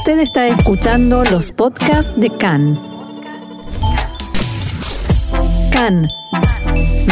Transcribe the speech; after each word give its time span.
Usted 0.00 0.20
está 0.20 0.48
escuchando 0.48 1.24
los 1.24 1.52
podcasts 1.52 2.10
de 2.16 2.30
CAN. 2.30 2.80
CAN, 5.70 6.08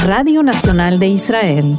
Radio 0.07 0.43
Nacional 0.43 0.99
de 0.99 1.09
Israel. 1.09 1.79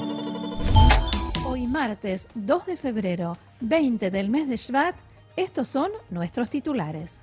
Hoy 1.48 1.66
martes 1.66 2.28
2 2.36 2.68
de 2.68 2.78
febrero, 2.78 3.40
20 3.62 4.12
del 4.12 4.30
mes 4.30 4.48
de 4.48 4.58
Shvat, 4.58 4.96
estos 5.36 5.68
son 5.68 5.90
nuestros 6.12 6.52
titulares. 6.52 7.22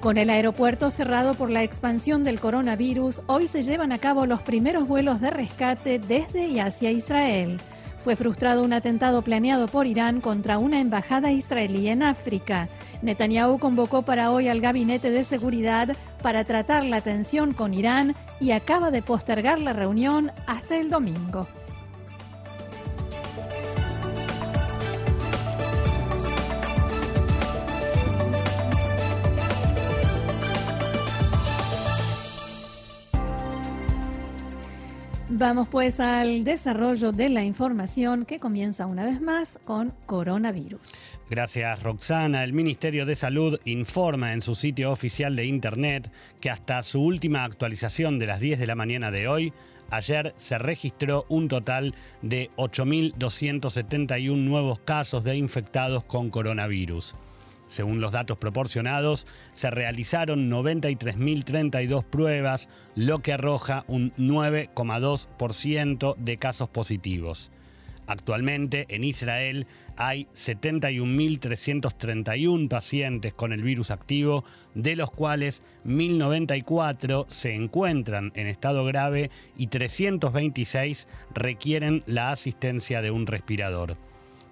Con 0.00 0.18
el 0.18 0.28
aeropuerto 0.28 0.90
cerrado 0.90 1.32
por 1.32 1.48
la 1.48 1.62
expansión 1.62 2.22
del 2.22 2.38
coronavirus, 2.38 3.22
hoy 3.28 3.46
se 3.46 3.62
llevan 3.62 3.92
a 3.92 3.98
cabo 3.98 4.26
los 4.26 4.42
primeros 4.42 4.86
vuelos 4.86 5.22
de 5.22 5.30
rescate 5.30 5.98
desde 5.98 6.48
y 6.48 6.60
hacia 6.60 6.90
Israel. 6.90 7.58
Fue 7.98 8.14
frustrado 8.16 8.62
un 8.62 8.72
atentado 8.72 9.22
planeado 9.22 9.66
por 9.68 9.86
Irán 9.86 10.20
contra 10.20 10.58
una 10.58 10.80
embajada 10.80 11.32
israelí 11.32 11.88
en 11.88 12.02
África. 12.02 12.68
Netanyahu 13.02 13.58
convocó 13.58 14.02
para 14.02 14.30
hoy 14.30 14.48
al 14.48 14.60
gabinete 14.60 15.10
de 15.10 15.24
seguridad 15.24 15.96
para 16.22 16.44
tratar 16.44 16.84
la 16.84 17.00
tensión 17.00 17.52
con 17.52 17.74
Irán 17.74 18.14
y 18.40 18.52
acaba 18.52 18.90
de 18.90 19.02
postergar 19.02 19.60
la 19.60 19.72
reunión 19.72 20.32
hasta 20.46 20.76
el 20.76 20.90
domingo. 20.90 21.48
Vamos 35.38 35.68
pues 35.68 36.00
al 36.00 36.42
desarrollo 36.42 37.12
de 37.12 37.28
la 37.28 37.44
información 37.44 38.24
que 38.24 38.40
comienza 38.40 38.86
una 38.86 39.04
vez 39.04 39.20
más 39.20 39.60
con 39.64 39.94
coronavirus. 40.04 41.06
Gracias 41.30 41.80
Roxana. 41.80 42.42
El 42.42 42.52
Ministerio 42.52 43.06
de 43.06 43.14
Salud 43.14 43.60
informa 43.64 44.32
en 44.32 44.42
su 44.42 44.56
sitio 44.56 44.90
oficial 44.90 45.36
de 45.36 45.44
Internet 45.44 46.10
que 46.40 46.50
hasta 46.50 46.82
su 46.82 47.00
última 47.00 47.44
actualización 47.44 48.18
de 48.18 48.26
las 48.26 48.40
10 48.40 48.58
de 48.58 48.66
la 48.66 48.74
mañana 48.74 49.12
de 49.12 49.28
hoy, 49.28 49.52
ayer 49.90 50.34
se 50.36 50.58
registró 50.58 51.24
un 51.28 51.46
total 51.46 51.94
de 52.20 52.50
8.271 52.56 54.36
nuevos 54.36 54.80
casos 54.80 55.22
de 55.22 55.36
infectados 55.36 56.02
con 56.02 56.30
coronavirus. 56.30 57.14
Según 57.68 58.00
los 58.00 58.12
datos 58.12 58.38
proporcionados, 58.38 59.26
se 59.52 59.70
realizaron 59.70 60.50
93.032 60.50 62.02
pruebas, 62.02 62.68
lo 62.96 63.20
que 63.20 63.34
arroja 63.34 63.84
un 63.86 64.12
9,2% 64.16 66.16
de 66.16 66.38
casos 66.38 66.70
positivos. 66.70 67.52
Actualmente 68.08 68.86
en 68.88 69.04
Israel 69.04 69.68
hay 69.96 70.26
71.331 70.34 72.68
pacientes 72.68 73.32
con 73.34 73.52
el 73.52 73.62
virus 73.62 73.90
activo, 73.90 74.46
de 74.74 74.96
los 74.96 75.10
cuales 75.10 75.62
1.094 75.84 77.26
se 77.28 77.54
encuentran 77.54 78.32
en 78.34 78.46
estado 78.46 78.86
grave 78.86 79.30
y 79.58 79.66
326 79.66 81.06
requieren 81.34 82.02
la 82.06 82.30
asistencia 82.30 83.02
de 83.02 83.10
un 83.10 83.26
respirador. 83.26 83.98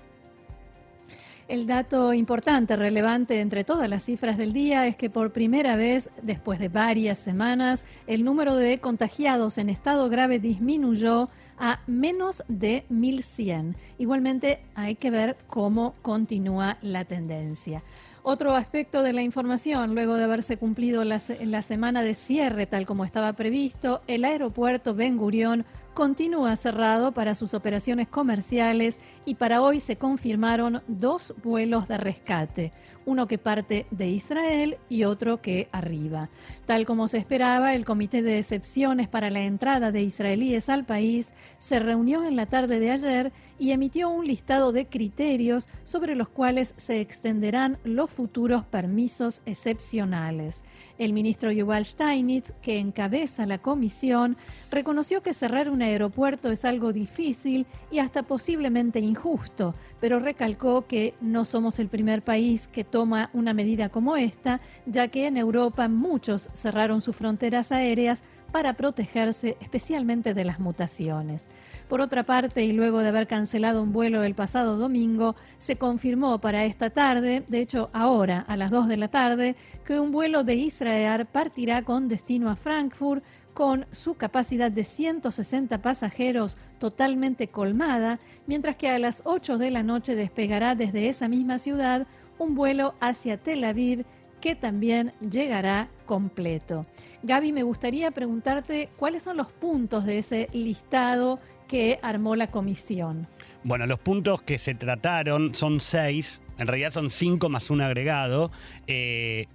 El 1.50 1.66
dato 1.66 2.14
importante, 2.14 2.76
relevante 2.76 3.42
entre 3.42 3.64
todas 3.64 3.90
las 3.90 4.04
cifras 4.04 4.38
del 4.38 4.54
día 4.54 4.86
es 4.86 4.96
que 4.96 5.10
por 5.10 5.34
primera 5.34 5.76
vez, 5.76 6.12
después 6.22 6.60
de 6.60 6.70
varias 6.70 7.18
semanas, 7.18 7.84
el 8.06 8.24
número 8.24 8.56
de 8.56 8.78
contagiados 8.78 9.58
en 9.58 9.70
estado 9.70 10.10
grave 10.10 10.38
disminuyó 10.38 11.28
a 11.58 11.80
menos 11.88 12.44
de 12.50 12.86
1.100. 12.92 13.74
Igualmente 13.98 14.62
hay 14.76 14.94
que 14.94 15.10
ver 15.10 15.38
cómo 15.48 15.96
continúa 16.04 16.78
la 16.84 17.06
tendencia. 17.06 17.82
Otro 18.24 18.54
aspecto 18.54 19.02
de 19.02 19.14
la 19.14 19.22
información, 19.22 19.94
luego 19.96 20.16
de 20.16 20.26
haberse 20.26 20.58
cumplido 20.58 21.04
la, 21.04 21.22
la 21.42 21.62
semana 21.62 22.04
de 22.04 22.14
cierre 22.14 22.66
tal 22.66 22.86
como 22.86 23.06
estaba 23.06 23.34
previsto, 23.34 24.02
el 24.08 24.26
aeropuerto 24.26 24.94
Ben 24.94 25.18
Gurión 25.18 25.66
continúa 25.94 26.56
cerrado 26.56 27.14
para 27.14 27.36
sus 27.36 27.54
operaciones 27.54 28.08
comerciales 28.08 29.00
y 29.26 29.36
para 29.36 29.62
hoy 29.62 29.82
se 29.82 29.98
confirmaron 29.98 30.82
dos 30.88 31.34
vuelos 31.44 31.88
de 31.90 31.98
rescate, 31.98 32.72
uno 33.06 33.28
que 33.28 33.38
parte 33.38 33.86
de 33.92 34.08
Israel 34.08 34.78
y 34.88 35.04
otro 35.04 35.42
que 35.42 35.68
arriba. 35.72 36.30
Tal 36.66 36.86
como 36.86 37.10
se 37.10 37.18
esperaba, 37.18 37.74
el 37.74 37.84
Comité 37.84 38.22
de 38.22 38.40
Excepciones 38.40 39.10
para 39.10 39.30
la 39.30 39.42
entrada 39.42 39.92
de 39.92 40.02
israelíes 40.02 40.70
al 40.70 40.86
país 40.86 41.34
se 41.58 41.80
reunió 41.80 42.24
en 42.24 42.38
la 42.38 42.46
tarde 42.46 42.80
de 42.80 42.92
ayer 42.92 43.34
y 43.60 43.72
emitió 43.72 44.10
un 44.10 44.26
listado 44.26 44.72
de 44.72 44.88
criterios 44.88 45.68
sobre 45.84 46.16
los 46.16 46.30
cuales 46.30 46.74
se 46.78 47.02
extenderán 47.02 47.78
los 47.84 48.10
futuros 48.10 48.64
permisos 48.64 49.42
excepcionales. 49.46 50.64
El 50.98 51.14
ministro 51.14 51.52
Yuval 51.52 51.86
Steinitz, 51.86 52.54
que 52.62 52.80
encabeza 52.80 53.46
la 53.46 53.58
comisión, 53.58 54.38
reconoció 54.72 55.22
que 55.22 55.34
cerrar 55.34 55.70
un 55.70 55.82
aeropuerto 55.82 56.50
es 56.52 56.66
algo 56.66 56.94
difícil 56.94 57.66
y 57.92 58.00
hasta 58.00 58.24
posiblemente 58.24 59.00
injusto, 59.00 59.76
pero 60.00 60.20
recalcó 60.20 60.88
que 60.88 61.14
no 61.22 61.46
somos 61.46 61.80
el 61.80 61.90
primer 61.90 62.22
país 62.22 62.68
que 62.68 62.84
toma 62.84 63.30
una 63.34 63.54
medida 63.54 63.90
como 63.90 64.16
esta, 64.16 64.62
ya 64.86 65.10
que 65.10 65.28
en 65.28 65.38
Europa 65.38 65.88
muchos 65.88 66.50
cerraron 66.54 67.02
sus 67.02 67.16
fronteras 67.16 67.72
aéreas 67.72 68.24
para 68.52 68.74
protegerse 68.74 69.58
especialmente 69.60 70.34
de 70.34 70.46
las 70.46 70.60
mutaciones. 70.60 71.48
Por 71.88 72.02
otra 72.02 72.24
parte, 72.24 72.64
y 72.64 72.72
luego 72.72 73.00
de 73.00 73.10
haber 73.10 73.28
cancelado 73.28 73.82
un 73.82 73.94
vuelo 73.94 74.24
el 74.24 74.36
pasado 74.36 74.78
domingo, 74.78 75.36
se 75.58 75.78
confirmó 75.78 76.40
para 76.40 76.66
esta 76.66 76.90
tarde, 76.90 77.44
de 77.48 77.62
hecho 77.62 77.90
ahora 77.94 78.46
a 78.48 78.58
las 78.58 78.72
2 78.72 78.88
de 78.88 78.98
la 78.98 79.08
tarde, 79.08 79.56
que 79.86 80.00
un 80.00 80.12
vuelo 80.12 80.44
de 80.44 80.56
Israel 80.56 81.26
partirá 81.26 81.84
con 81.84 82.08
destino 82.08 82.50
a 82.50 82.56
Frankfurt 82.56 83.24
con 83.54 83.86
su 83.92 84.14
capacidad 84.14 84.72
de 84.72 84.84
160 84.84 85.82
pasajeros 85.82 86.58
totalmente 86.78 87.48
colmada, 87.48 88.20
mientras 88.48 88.78
que 88.78 88.90
a 88.90 89.00
las 89.00 89.22
8 89.26 89.58
de 89.58 89.72
la 89.72 89.84
noche 89.84 90.16
despegará 90.16 90.76
desde 90.76 91.10
esa 91.10 91.28
misma 91.28 91.58
ciudad 91.58 92.08
un 92.38 92.56
vuelo 92.56 92.96
hacia 93.02 93.38
Tel 93.38 93.64
Aviv 93.66 94.06
que 94.40 94.56
también 94.56 95.14
llegará 95.20 95.90
completo. 96.06 96.86
Gaby, 97.24 97.52
me 97.52 97.64
gustaría 97.64 98.12
preguntarte 98.12 98.90
cuáles 98.98 99.24
son 99.24 99.38
los 99.38 99.52
puntos 99.52 100.06
de 100.06 100.20
ese 100.20 100.50
listado 100.54 101.40
que 101.68 102.00
armó 102.02 102.36
la 102.36 102.52
comisión. 102.52 103.28
Bueno, 103.64 103.86
los 103.86 104.00
puntos 104.00 104.42
que 104.42 104.58
se 104.58 104.74
trataron 104.74 105.54
son 105.54 105.80
seis, 105.80 106.42
en 106.58 106.68
realidad 106.68 106.92
son 106.92 107.10
cinco 107.10 107.50
más 107.50 107.70
un 107.70 107.82
agregado. 107.82 108.52
Eh, 108.88 109.48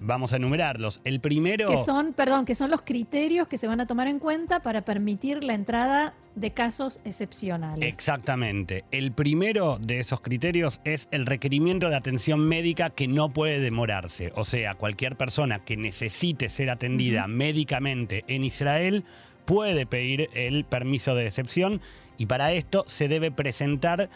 Vamos 0.00 0.32
a 0.32 0.36
enumerarlos. 0.36 1.00
El 1.04 1.20
primero... 1.20 1.66
Que 1.66 1.76
son, 1.76 2.12
perdón, 2.12 2.44
que 2.44 2.54
son 2.54 2.70
los 2.70 2.82
criterios 2.82 3.48
que 3.48 3.58
se 3.58 3.66
van 3.66 3.80
a 3.80 3.86
tomar 3.86 4.06
en 4.06 4.18
cuenta 4.18 4.60
para 4.60 4.82
permitir 4.84 5.42
la 5.42 5.54
entrada 5.54 6.14
de 6.36 6.52
casos 6.52 7.00
excepcionales. 7.04 7.88
Exactamente. 7.88 8.84
El 8.92 9.12
primero 9.12 9.78
de 9.80 9.98
esos 9.98 10.20
criterios 10.20 10.80
es 10.84 11.08
el 11.10 11.26
requerimiento 11.26 11.90
de 11.90 11.96
atención 11.96 12.46
médica 12.46 12.90
que 12.90 13.08
no 13.08 13.32
puede 13.32 13.58
demorarse. 13.58 14.32
O 14.36 14.44
sea, 14.44 14.76
cualquier 14.76 15.16
persona 15.16 15.64
que 15.64 15.76
necesite 15.76 16.48
ser 16.48 16.70
atendida 16.70 17.26
médicamente 17.26 18.24
en 18.28 18.44
Israel 18.44 19.04
puede 19.46 19.84
pedir 19.86 20.30
el 20.34 20.64
permiso 20.64 21.14
de 21.14 21.26
excepción 21.26 21.80
y 22.18 22.26
para 22.26 22.52
esto 22.52 22.84
se 22.86 23.08
debe 23.08 23.30
presentar 23.30 24.10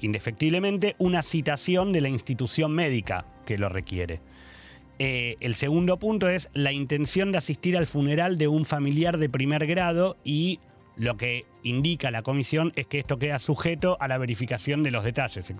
indefectiblemente 0.00 0.96
una 0.98 1.22
citación 1.22 1.92
de 1.92 2.00
la 2.00 2.08
institución 2.08 2.72
médica 2.72 3.26
que 3.44 3.58
lo 3.58 3.68
requiere. 3.68 4.20
Eh, 5.02 5.38
el 5.40 5.54
segundo 5.54 5.98
punto 5.98 6.28
es 6.28 6.50
la 6.52 6.72
intención 6.72 7.32
de 7.32 7.38
asistir 7.38 7.74
al 7.78 7.86
funeral 7.86 8.36
de 8.36 8.48
un 8.48 8.66
familiar 8.66 9.16
de 9.16 9.30
primer 9.30 9.66
grado 9.66 10.18
y 10.24 10.60
lo 10.94 11.16
que 11.16 11.46
indica 11.62 12.10
la 12.10 12.20
comisión 12.20 12.74
es 12.76 12.86
que 12.86 12.98
esto 12.98 13.18
queda 13.18 13.38
sujeto 13.38 13.96
a 13.98 14.08
la 14.08 14.18
verificación 14.18 14.82
de 14.82 14.90
los 14.90 15.02
detalles. 15.02 15.54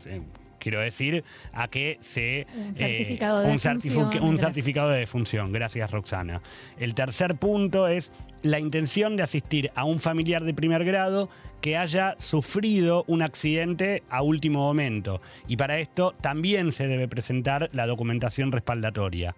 Eh, 0.60 0.62
quiero 0.62 0.80
decir, 0.80 1.24
a 1.52 1.68
que 1.68 1.98
se... 2.00 2.46
Un 2.54 2.74
certificado, 2.74 3.40
de, 3.40 3.50
un 3.50 3.56
defunción, 3.56 4.22
un 4.22 4.38
certificado 4.38 4.90
de 4.90 4.98
defunción. 5.00 5.52
Gracias, 5.52 5.90
Roxana. 5.90 6.42
El 6.78 6.94
tercer 6.94 7.36
punto 7.36 7.88
es 7.88 8.12
la 8.42 8.58
intención 8.58 9.16
de 9.16 9.22
asistir 9.22 9.70
a 9.74 9.84
un 9.84 10.00
familiar 10.00 10.44
de 10.44 10.54
primer 10.54 10.84
grado 10.84 11.28
que 11.60 11.76
haya 11.76 12.14
sufrido 12.18 13.04
un 13.06 13.22
accidente 13.22 14.02
a 14.08 14.22
último 14.22 14.60
momento. 14.60 15.20
Y 15.46 15.56
para 15.56 15.78
esto 15.78 16.14
también 16.20 16.72
se 16.72 16.86
debe 16.86 17.08
presentar 17.08 17.68
la 17.72 17.86
documentación 17.86 18.52
respaldatoria. 18.52 19.34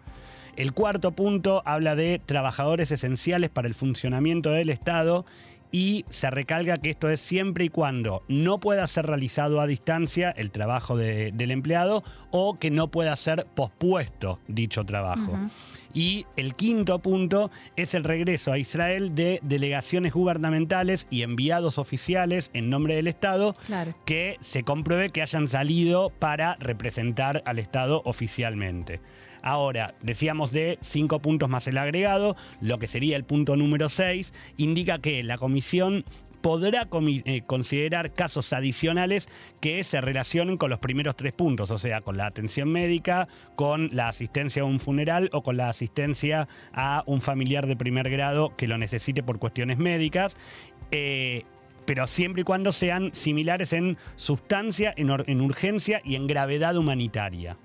El 0.55 0.73
cuarto 0.73 1.13
punto 1.13 1.63
habla 1.65 1.97
de 1.97 2.21
trabajadores 2.25 2.91
esenciales 2.91 3.49
para 3.49 3.69
el 3.69 3.75
funcionamiento 3.75 4.51
del 4.51 4.69
Estado 4.69 5.25
y 5.73 6.05
se 6.11 6.31
recalca 6.31 6.79
que 6.79 6.91
esto 6.91 7.09
es 7.09 7.21
siempre 7.21 7.65
y 7.65 7.69
cuando 7.71 8.23
no 8.29 8.61
pueda 8.61 8.87
ser 8.87 9.07
realizado 9.07 9.61
a 9.61 9.67
distancia 9.67 10.31
el 10.31 10.51
trabajo 10.51 10.97
del 10.97 11.51
empleado 11.51 12.05
o 12.31 12.59
que 12.59 12.71
no 12.71 12.91
pueda 12.91 13.17
ser 13.17 13.47
pospuesto 13.47 14.39
dicho 14.47 14.85
trabajo. 14.85 15.37
Y 15.95 16.27
el 16.37 16.55
quinto 16.55 17.01
punto 17.01 17.51
es 17.77 17.95
el 17.95 18.05
regreso 18.05 18.53
a 18.53 18.59
Israel 18.59 19.15
de 19.15 19.41
delegaciones 19.43 20.13
gubernamentales 20.13 21.07
y 21.11 21.23
enviados 21.23 21.79
oficiales 21.79 22.51
en 22.55 22.71
nombre 22.71 22.95
del 22.95 23.09
Estado 23.09 23.55
que 24.05 24.37
se 24.41 24.63
compruebe 24.63 25.11
que 25.11 25.23
hayan 25.23 25.49
salido 25.49 26.11
para 26.11 26.57
representar 26.57 27.43
al 27.47 27.59
Estado 27.59 28.03
oficialmente. 28.05 29.01
Ahora, 29.43 29.95
decíamos 30.03 30.53
de 30.53 30.79
cinco 30.81 31.21
puntos 31.21 31.49
más 31.49 31.67
el 31.67 31.79
agregado, 31.79 32.37
lo 32.61 32.79
que 32.79 32.87
sería 32.87 33.17
el 33.17 33.25
punto 33.25 33.57
número 33.57 33.89
seis, 33.89 34.33
indica 34.57 35.01
que 35.01 35.23
la 35.25 35.37
comisión 35.37 36.05
podrá 36.43 36.89
eh, 37.25 37.43
considerar 37.47 38.13
casos 38.13 38.53
adicionales 38.53 39.29
que 39.61 39.83
se 39.85 40.01
relacionen 40.01 40.59
con 40.59 40.71
los 40.71 40.81
primeros 40.81 41.17
tres 41.17 41.33
puntos, 41.33 41.71
o 41.71 41.79
sea, 41.79 42.03
con 42.03 42.17
la 42.17 42.27
atención 42.27 42.71
médica, 42.71 43.29
con 43.57 43.91
la 43.93 44.09
asistencia 44.09 44.63
a 44.63 44.67
un 44.67 44.81
funeral 44.81 45.31
o 45.33 45.43
con 45.43 45.57
la 45.57 45.69
asistencia 45.69 46.49
a 46.73 47.05
un 47.07 47.21
familiar 47.21 47.67
de 47.67 47.77
primer 47.77 48.11
grado 48.11 48.55
que 48.57 48.69
lo 48.69 48.77
necesite 48.77 49.23
por 49.23 49.39
cuestiones 49.39 49.79
médicas. 49.79 50.37
Eh, 50.91 51.45
pero 51.87 52.07
siempre 52.07 52.43
y 52.43 52.45
cuando 52.45 52.71
sean 52.71 53.11
similares 53.13 53.73
en 53.73 53.97
sustancia, 54.17 54.95
en 54.97 55.41
urgencia 55.41 56.01
y 56.05 56.15
en 56.15 56.27
gravedad 56.29 56.77
humanitaria. 56.77 57.57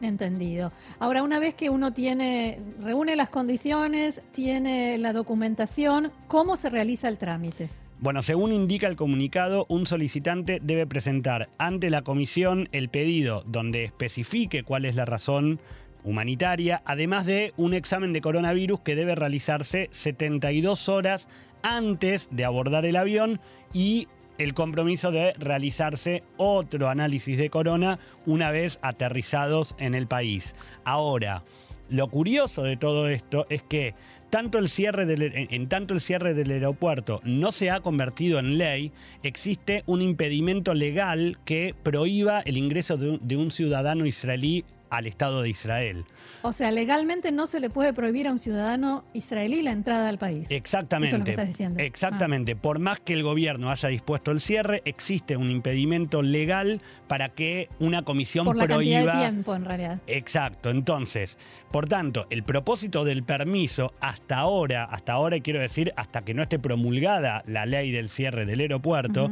Entendido. 0.00 0.72
Ahora, 0.98 1.22
una 1.22 1.38
vez 1.38 1.54
que 1.54 1.70
uno 1.70 1.92
tiene, 1.92 2.58
reúne 2.82 3.16
las 3.16 3.30
condiciones, 3.30 4.22
tiene 4.32 4.98
la 4.98 5.12
documentación, 5.12 6.12
¿cómo 6.28 6.56
se 6.56 6.70
realiza 6.70 7.08
el 7.08 7.18
trámite? 7.18 7.70
Bueno, 7.98 8.22
según 8.22 8.52
indica 8.52 8.88
el 8.88 8.96
comunicado, 8.96 9.64
un 9.70 9.86
solicitante 9.86 10.60
debe 10.62 10.86
presentar 10.86 11.48
ante 11.56 11.88
la 11.88 12.02
comisión 12.02 12.68
el 12.72 12.90
pedido 12.90 13.42
donde 13.46 13.84
especifique 13.84 14.64
cuál 14.64 14.84
es 14.84 14.96
la 14.96 15.06
razón 15.06 15.60
humanitaria, 16.04 16.82
además 16.84 17.24
de 17.24 17.54
un 17.56 17.72
examen 17.72 18.12
de 18.12 18.20
coronavirus 18.20 18.80
que 18.80 18.96
debe 18.96 19.14
realizarse 19.14 19.88
72 19.92 20.90
horas 20.90 21.26
antes 21.62 22.28
de 22.30 22.44
abordar 22.44 22.84
el 22.84 22.96
avión 22.96 23.40
y 23.72 24.08
el 24.38 24.54
compromiso 24.54 25.10
de 25.10 25.32
realizarse 25.34 26.22
otro 26.36 26.88
análisis 26.88 27.38
de 27.38 27.50
corona 27.50 27.98
una 28.26 28.50
vez 28.50 28.78
aterrizados 28.82 29.74
en 29.78 29.94
el 29.94 30.06
país. 30.06 30.54
Ahora, 30.84 31.42
lo 31.88 32.08
curioso 32.08 32.62
de 32.62 32.76
todo 32.76 33.08
esto 33.08 33.46
es 33.48 33.62
que 33.62 33.94
tanto 34.30 34.58
el 34.58 34.68
cierre 34.68 35.06
del, 35.06 35.32
en, 35.34 35.68
tanto 35.68 35.94
el 35.94 36.00
cierre 36.00 36.34
del 36.34 36.50
aeropuerto 36.50 37.20
no 37.24 37.52
se 37.52 37.70
ha 37.70 37.80
convertido 37.80 38.38
en 38.38 38.58
ley, 38.58 38.92
existe 39.22 39.82
un 39.86 40.02
impedimento 40.02 40.74
legal 40.74 41.38
que 41.44 41.74
prohíba 41.82 42.40
el 42.40 42.56
ingreso 42.56 42.96
de 42.96 43.36
un 43.36 43.50
ciudadano 43.50 44.06
israelí 44.06 44.64
al 44.90 45.06
Estado 45.06 45.42
de 45.42 45.50
Israel. 45.50 46.04
O 46.42 46.52
sea, 46.52 46.70
legalmente 46.70 47.32
no 47.32 47.46
se 47.46 47.60
le 47.60 47.70
puede 47.70 47.92
prohibir 47.92 48.28
a 48.28 48.32
un 48.32 48.38
ciudadano 48.38 49.04
israelí 49.14 49.62
la 49.62 49.72
entrada 49.72 50.08
al 50.08 50.18
país. 50.18 50.50
Exactamente. 50.50 51.08
Eso 51.08 51.16
es 51.16 51.20
lo 51.20 51.24
que 51.24 51.30
estás 51.32 51.48
diciendo. 51.48 51.82
Exactamente. 51.82 52.52
Ah. 52.52 52.62
Por 52.62 52.78
más 52.78 53.00
que 53.00 53.14
el 53.14 53.22
gobierno 53.22 53.70
haya 53.70 53.88
dispuesto 53.88 54.30
el 54.30 54.40
cierre, 54.40 54.82
existe 54.84 55.36
un 55.36 55.50
impedimento 55.50 56.22
legal 56.22 56.80
para 57.08 57.30
que 57.30 57.68
una 57.80 58.02
comisión 58.02 58.44
por 58.44 58.56
la 58.56 58.66
prohíba. 58.66 58.98
Cantidad 58.98 59.14
de 59.14 59.20
tiempo, 59.20 59.56
en 59.56 59.64
realidad. 59.64 60.02
Exacto. 60.06 60.70
Entonces, 60.70 61.36
por 61.72 61.88
tanto, 61.88 62.26
el 62.30 62.44
propósito 62.44 63.04
del 63.04 63.24
permiso 63.24 63.92
hasta 64.00 64.15
ahora, 64.28 64.84
hasta 64.84 65.12
ahora 65.12 65.40
quiero 65.40 65.60
decir, 65.60 65.92
hasta 65.96 66.24
que 66.24 66.34
no 66.34 66.42
esté 66.42 66.58
promulgada 66.58 67.42
la 67.46 67.66
ley 67.66 67.90
del 67.90 68.08
cierre 68.08 68.46
del 68.46 68.60
aeropuerto, 68.60 69.30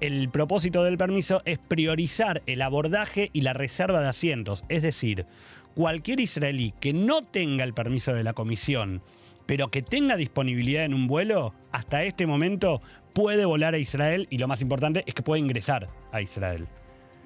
el 0.00 0.28
propósito 0.28 0.82
del 0.84 0.98
permiso 0.98 1.42
es 1.44 1.58
priorizar 1.58 2.42
el 2.46 2.62
abordaje 2.62 3.30
y 3.32 3.40
la 3.40 3.52
reserva 3.52 4.00
de 4.00 4.08
asientos. 4.08 4.64
Es 4.68 4.82
decir, 4.82 5.26
cualquier 5.74 6.20
israelí 6.20 6.74
que 6.80 6.92
no 6.92 7.22
tenga 7.22 7.64
el 7.64 7.74
permiso 7.74 8.14
de 8.14 8.24
la 8.24 8.32
comisión, 8.32 9.02
pero 9.46 9.70
que 9.70 9.82
tenga 9.82 10.16
disponibilidad 10.16 10.84
en 10.84 10.94
un 10.94 11.06
vuelo, 11.06 11.54
hasta 11.72 12.04
este 12.04 12.26
momento 12.26 12.80
puede 13.12 13.44
volar 13.44 13.74
a 13.74 13.78
Israel 13.78 14.26
y 14.30 14.38
lo 14.38 14.48
más 14.48 14.60
importante 14.60 15.04
es 15.06 15.14
que 15.14 15.22
puede 15.22 15.40
ingresar 15.40 15.88
a 16.12 16.20
Israel. 16.20 16.66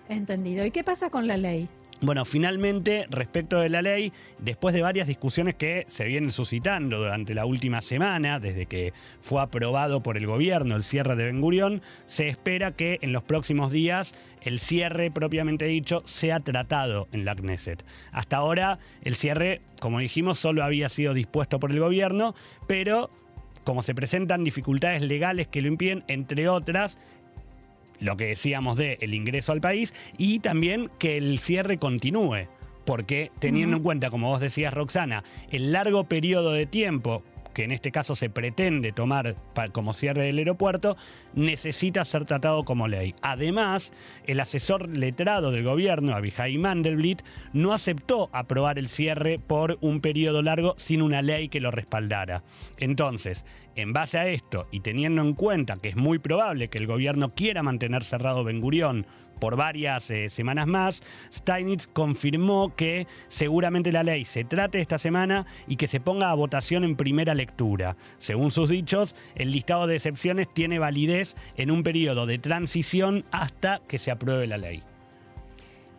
Entendido. 0.09 0.65
¿Y 0.65 0.71
qué 0.71 0.85
pasa 0.85 1.11
con 1.11 1.27
la 1.27 1.37
ley? 1.37 1.69
Bueno, 2.01 2.25
finalmente, 2.25 3.07
respecto 3.11 3.59
de 3.59 3.69
la 3.69 3.83
ley, 3.83 4.13
después 4.39 4.73
de 4.73 4.83
varias 4.83 5.09
discusiones 5.09 5.57
que 5.57 5.85
se 5.89 6.05
vienen 6.05 6.31
suscitando 6.31 6.99
durante 6.99 7.35
la 7.35 7.45
última 7.45 7.81
semana, 7.81 8.39
desde 8.39 8.67
que 8.67 8.93
fue 9.21 9.43
aprobado 9.43 10.01
por 10.01 10.17
el 10.17 10.25
gobierno 10.25 10.77
el 10.77 10.85
cierre 10.85 11.17
de 11.17 11.25
Ben 11.25 11.41
Gurión, 11.41 11.83
se 12.07 12.29
espera 12.29 12.71
que 12.71 13.01
en 13.03 13.13
los 13.13 13.25
próximos 13.25 13.73
días 13.73 14.15
el 14.43 14.61
cierre 14.61 15.11
propiamente 15.11 15.65
dicho 15.65 16.03
sea 16.05 16.39
tratado 16.39 17.09
en 17.11 17.25
la 17.25 17.35
Knesset. 17.35 17.85
Hasta 18.13 18.37
ahora, 18.37 18.79
el 19.03 19.17
cierre, 19.17 19.61
como 19.81 19.99
dijimos, 19.99 20.39
solo 20.39 20.63
había 20.63 20.89
sido 20.89 21.15
dispuesto 21.15 21.59
por 21.59 21.73
el 21.73 21.81
gobierno, 21.81 22.37
pero 22.69 23.11
como 23.65 23.83
se 23.83 23.95
presentan 23.95 24.45
dificultades 24.45 25.03
legales 25.03 25.49
que 25.49 25.61
lo 25.61 25.69
impiden, 25.69 26.05
entre 26.07 26.49
otras, 26.49 26.97
lo 28.01 28.17
que 28.17 28.27
decíamos 28.27 28.77
de 28.77 28.99
el 29.01 29.15
ingreso 29.15 29.53
al 29.53 29.61
país 29.61 29.93
y 30.17 30.41
también 30.41 30.91
que 30.99 31.17
el 31.17 31.39
cierre 31.39 31.79
continúe. 31.79 32.47
Porque 32.85 33.31
teniendo 33.39 33.77
en 33.77 33.83
cuenta, 33.83 34.09
como 34.09 34.29
vos 34.29 34.41
decías, 34.41 34.73
Roxana, 34.73 35.23
el 35.51 35.73
largo 35.73 36.05
periodo 36.05 36.53
de 36.53 36.65
tiempo 36.65 37.23
que 37.59 37.65
en 37.65 37.73
este 37.73 37.91
caso 37.91 38.15
se 38.15 38.31
pretende 38.31 38.93
tomar 38.93 39.35
como 39.73 39.93
cierre 39.93 40.23
del 40.23 40.39
aeropuerto, 40.39 40.97
necesita 41.35 42.05
ser 42.05 42.25
tratado 42.25 42.65
como 42.65 42.87
ley. 42.87 43.17
Además, 43.21 43.91
el 44.29 44.39
asesor 44.39 44.89
letrado 44.89 45.51
del 45.51 45.65
gobierno, 45.65 46.15
Abihai 46.15 46.57
Mandelblit, 46.57 47.23
no 47.53 47.73
aceptó 47.73 48.31
aprobar 48.33 48.79
el 48.79 48.89
cierre 48.89 49.41
por 49.41 49.77
un 49.81 50.01
periodo 50.01 50.41
largo 50.41 50.77
sin 50.79 51.03
una 51.03 51.21
ley 51.21 51.49
que 51.49 51.59
lo 51.59 51.73
respaldara. 51.73 52.45
Entonces, 52.77 53.45
en 53.75 53.93
base 53.93 54.19
a 54.19 54.29
esto 54.29 54.69
y 54.71 54.79
teniendo 54.79 55.21
en 55.23 55.35
cuenta 55.35 55.79
que 55.79 55.89
es 55.89 55.97
muy 55.97 56.21
probable 56.21 56.69
que 56.69 56.79
el 56.79 56.87
gobierno 56.87 57.35
quiera 57.35 57.65
mantener 57.65 58.05
cerrado 58.05 58.45
Ben 58.45 58.61
Gurión 58.61 59.05
por 59.39 59.57
varias 59.57 60.11
eh, 60.11 60.31
semanas 60.31 60.67
más, 60.67 61.03
Steinitz 61.33 61.87
confirmó 61.87 62.75
que 62.75 63.07
seguramente 63.29 63.93
la 63.93 64.03
ley 64.03 64.25
se 64.25 64.45
trate 64.45 64.81
esta 64.81 64.99
semana 64.99 65.47
y 65.67 65.77
que 65.77 65.87
se 65.87 66.01
ponga 66.01 66.31
a 66.31 66.35
votación 66.35 66.85
en 66.85 66.97
primera 66.97 67.35
lectura. 67.35 67.97
Según 68.19 68.51
sus 68.51 68.69
dichos, 68.69 69.15
el 69.35 69.51
listado 69.51 69.87
de 69.87 69.97
excepciones 69.97 70.49
tiene 70.53 70.79
validez 70.79 71.37
en 71.57 71.71
un 71.71 71.83
periodo 71.83 72.27
de 72.27 72.39
transición 72.39 73.25
hasta 73.31 73.81
que 73.89 73.99
se 73.99 74.11
apruebe 74.11 74.47
la 74.47 74.59
ley. 74.59 74.83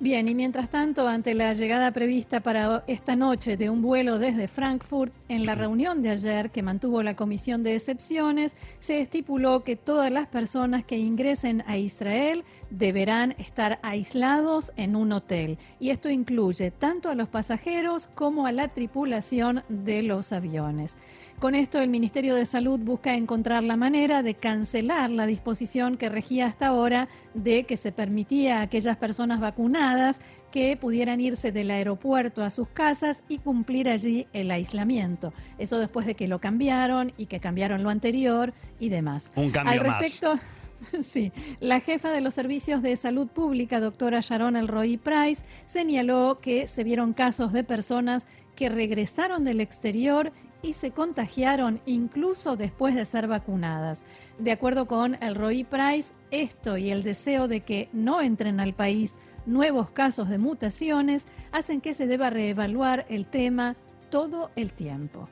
Bien, 0.01 0.29
y 0.29 0.33
mientras 0.33 0.69
tanto, 0.69 1.09
ante 1.09 1.35
la 1.35 1.53
llegada 1.53 1.91
prevista 1.91 2.39
para 2.39 2.85
esta 2.87 3.17
noche 3.17 3.57
de 3.57 3.69
un 3.69 3.81
vuelo 3.81 4.17
desde 4.17 4.47
Frankfurt, 4.47 5.13
en 5.27 5.45
la 5.45 5.55
reunión 5.55 6.01
de 6.01 6.11
ayer 6.11 6.51
que 6.51 6.63
mantuvo 6.63 7.03
la 7.03 7.17
Comisión 7.17 7.63
de 7.63 7.75
Excepciones, 7.75 8.55
se 8.79 9.01
estipuló 9.01 9.65
que 9.65 9.75
todas 9.75 10.09
las 10.09 10.27
personas 10.27 10.85
que 10.85 10.97
ingresen 10.97 11.65
a 11.67 11.77
Israel 11.77 12.45
deberán 12.69 13.35
estar 13.37 13.79
aislados 13.83 14.73
en 14.77 14.95
un 14.95 15.11
hotel. 15.11 15.57
Y 15.79 15.89
esto 15.89 16.09
incluye 16.09 16.71
tanto 16.71 17.09
a 17.09 17.15
los 17.15 17.29
pasajeros 17.29 18.07
como 18.07 18.45
a 18.45 18.51
la 18.51 18.67
tripulación 18.67 19.63
de 19.69 20.03
los 20.03 20.33
aviones. 20.33 20.95
Con 21.39 21.55
esto, 21.55 21.79
el 21.79 21.89
Ministerio 21.89 22.35
de 22.35 22.45
Salud 22.45 22.79
busca 22.81 23.13
encontrar 23.13 23.63
la 23.63 23.77
manera 23.77 24.23
de 24.23 24.35
cancelar 24.35 25.09
la 25.09 25.25
disposición 25.25 25.95
que 25.95 26.09
regía 26.09 26.45
hasta 26.45 26.67
ahora 26.67 27.07
de 27.33 27.63
que 27.63 27.77
se 27.77 27.93
permitía 27.93 28.59
a 28.59 28.63
aquellas 28.63 28.97
personas 28.97 29.39
vacunadas 29.39 30.19
que 30.51 30.75
pudieran 30.75 31.21
irse 31.21 31.51
del 31.51 31.71
aeropuerto 31.71 32.43
a 32.43 32.49
sus 32.49 32.67
casas 32.67 33.23
y 33.29 33.37
cumplir 33.37 33.87
allí 33.87 34.27
el 34.33 34.51
aislamiento. 34.51 35.33
Eso 35.57 35.79
después 35.79 36.05
de 36.05 36.15
que 36.15 36.27
lo 36.27 36.39
cambiaron 36.39 37.13
y 37.17 37.27
que 37.27 37.39
cambiaron 37.39 37.83
lo 37.83 37.89
anterior 37.89 38.53
y 38.79 38.89
demás. 38.89 39.31
Un 39.35 39.51
cambio 39.51 39.73
Al 39.73 39.79
respecto, 39.79 40.37
Sí, 41.01 41.31
la 41.59 41.79
jefa 41.79 42.11
de 42.11 42.21
los 42.21 42.33
servicios 42.33 42.81
de 42.81 42.95
salud 42.95 43.27
pública, 43.27 43.79
doctora 43.79 44.21
Sharon 44.21 44.55
Elroy 44.55 44.97
Price, 44.97 45.43
señaló 45.65 46.39
que 46.41 46.67
se 46.67 46.83
vieron 46.83 47.13
casos 47.13 47.53
de 47.53 47.63
personas 47.63 48.27
que 48.55 48.69
regresaron 48.69 49.43
del 49.43 49.61
exterior 49.61 50.31
y 50.61 50.73
se 50.73 50.91
contagiaron 50.91 51.79
incluso 51.85 52.57
después 52.57 52.95
de 52.95 53.05
ser 53.05 53.27
vacunadas. 53.27 54.01
De 54.37 54.51
acuerdo 54.51 54.87
con 54.87 55.15
el 55.21 55.35
Roy 55.35 55.63
Price, 55.63 56.11
esto 56.31 56.77
y 56.77 56.91
el 56.91 57.03
deseo 57.03 57.47
de 57.47 57.61
que 57.61 57.89
no 57.93 58.21
entren 58.21 58.59
al 58.59 58.73
país 58.73 59.15
nuevos 59.45 59.89
casos 59.89 60.29
de 60.29 60.37
mutaciones 60.37 61.27
hacen 61.51 61.81
que 61.81 61.93
se 61.93 62.07
deba 62.07 62.29
reevaluar 62.29 63.05
el 63.09 63.25
tema 63.25 63.75
todo 64.09 64.51
el 64.55 64.73
tiempo. 64.73 65.29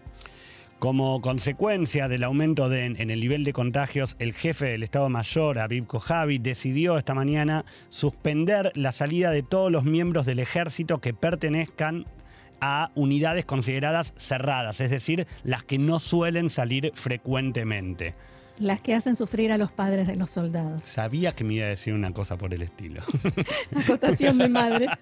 Como 0.80 1.22
consecuencia 1.22 2.08
del 2.08 2.24
aumento 2.24 2.72
en 2.72 3.10
el 3.10 3.20
nivel 3.20 3.44
de 3.44 3.52
contagios, 3.52 4.16
el 4.20 4.32
jefe 4.32 4.66
del 4.66 4.84
Estado 4.84 5.10
Mayor, 5.10 5.58
Aviv 5.58 5.88
Kojavi, 5.88 6.38
decidió 6.38 7.00
esta 7.00 7.16
mañana 7.16 7.66
suspender 7.90 8.72
la 8.76 8.92
salida 8.92 9.32
de 9.32 9.42
todos 9.42 9.72
los 9.72 9.86
miembros 9.86 10.28
del 10.28 10.38
ejército 10.38 11.00
que 11.00 11.16
pertenezcan 11.16 12.06
a 12.62 12.92
unidades 12.94 13.44
consideradas 13.44 14.14
cerradas, 14.18 14.80
es 14.80 14.92
decir, 14.92 15.26
las 15.44 15.64
que 15.64 15.80
no 15.80 16.00
suelen 16.00 16.52
salir 16.52 16.92
frecuentemente. 16.94 18.14
Las 18.60 18.82
que 18.82 18.96
hacen 18.96 19.16
sufrir 19.16 19.52
a 19.52 19.58
los 19.58 19.72
padres 19.72 20.08
de 20.08 20.16
los 20.16 20.32
soldados. 20.32 20.82
Sabía 20.84 21.34
que 21.34 21.44
me 21.44 21.56
iba 21.56 21.66
a 21.66 21.70
decir 21.70 21.94
una 21.94 22.12
cosa 22.12 22.38
por 22.38 22.54
el 22.54 22.62
estilo. 22.64 23.02
Acotación 23.76 24.38
de 24.38 24.50
madre. 24.50 24.88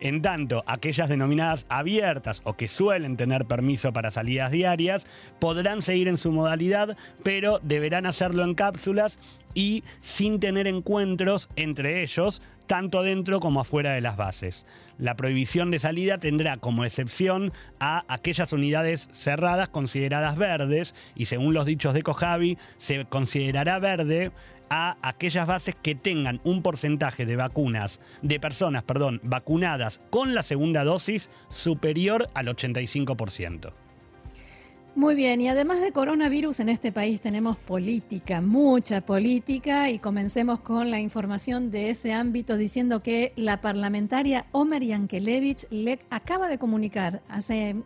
En 0.00 0.20
tanto, 0.20 0.62
aquellas 0.66 1.08
denominadas 1.08 1.64
abiertas 1.70 2.42
o 2.44 2.52
que 2.58 2.68
suelen 2.68 3.16
tener 3.16 3.46
permiso 3.46 3.90
para 3.94 4.10
salidas 4.10 4.50
diarias 4.50 5.06
podrán 5.38 5.80
seguir 5.80 6.08
en 6.08 6.18
su 6.18 6.30
modalidad, 6.30 6.94
pero 7.22 7.58
deberán 7.62 8.04
hacerlo 8.04 8.44
en 8.44 8.54
cápsulas 8.54 9.18
y 9.54 9.82
sin 10.02 10.38
tener 10.38 10.66
encuentros 10.66 11.48
entre 11.56 12.02
ellos, 12.02 12.42
tanto 12.66 13.02
dentro 13.02 13.40
como 13.40 13.60
afuera 13.60 13.92
de 13.92 14.00
las 14.00 14.16
bases. 14.16 14.66
La 14.98 15.16
prohibición 15.16 15.70
de 15.70 15.78
salida 15.78 16.18
tendrá 16.18 16.56
como 16.56 16.84
excepción 16.84 17.52
a 17.80 18.04
aquellas 18.08 18.52
unidades 18.52 19.08
cerradas 19.12 19.68
consideradas 19.68 20.36
verdes 20.36 20.94
y 21.14 21.26
según 21.26 21.54
los 21.54 21.66
dichos 21.66 21.94
de 21.94 22.02
Cojavi 22.02 22.58
se 22.76 23.04
considerará 23.04 23.78
verde 23.78 24.32
a 24.68 24.96
aquellas 25.02 25.46
bases 25.46 25.74
que 25.80 25.94
tengan 25.94 26.40
un 26.44 26.62
porcentaje 26.62 27.26
de 27.26 27.36
vacunas, 27.36 28.00
de 28.22 28.40
personas, 28.40 28.82
perdón, 28.82 29.20
vacunadas 29.22 30.00
con 30.10 30.34
la 30.34 30.42
segunda 30.42 30.82
dosis 30.84 31.30
superior 31.48 32.28
al 32.34 32.48
85%. 32.48 33.85
Muy 34.96 35.14
bien, 35.14 35.42
y 35.42 35.48
además 35.48 35.82
de 35.82 35.92
coronavirus 35.92 36.60
en 36.60 36.70
este 36.70 36.90
país 36.90 37.20
tenemos 37.20 37.58
política, 37.58 38.40
mucha 38.40 39.02
política, 39.02 39.90
y 39.90 39.98
comencemos 39.98 40.60
con 40.60 40.90
la 40.90 41.00
información 41.00 41.70
de 41.70 41.90
ese 41.90 42.14
ámbito 42.14 42.56
diciendo 42.56 43.02
que 43.02 43.34
la 43.36 43.60
parlamentaria 43.60 44.46
Omer 44.52 44.82
Yankelevich 44.82 45.66
le 45.68 45.98
acaba 46.08 46.48
de 46.48 46.56
comunicar 46.56 47.20
hace 47.28 47.76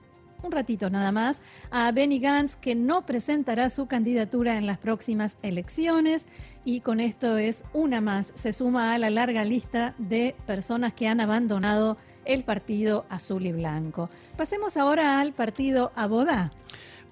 un 0.45 0.53
ratito 0.53 0.89
nada 0.89 1.11
más 1.11 1.43
a 1.73 1.91
Benny 1.91 2.21
Gantz 2.21 2.55
que 2.55 2.77
no 2.77 3.05
presentará 3.05 3.71
su 3.71 3.89
candidatura 3.89 4.57
en 4.57 4.67
las 4.67 4.79
próximas 4.79 5.37
elecciones 5.43 6.29
y 6.65 6.79
con 6.79 7.01
esto 7.01 7.39
es 7.39 7.65
una 7.73 8.01
más, 8.01 8.31
se 8.37 8.53
suma 8.53 8.95
a 8.95 8.99
la 8.99 9.11
larga 9.11 9.45
lista 9.45 9.97
de 9.99 10.37
personas 10.47 10.93
que 10.93 11.09
han 11.09 11.19
abandonado 11.19 11.97
el 12.25 12.45
partido 12.45 13.05
azul 13.09 13.47
y 13.47 13.53
blanco. 13.53 14.11
Pasemos 14.37 14.77
ahora 14.77 15.21
al 15.21 15.33
partido 15.33 15.91
Abodá. 15.97 16.53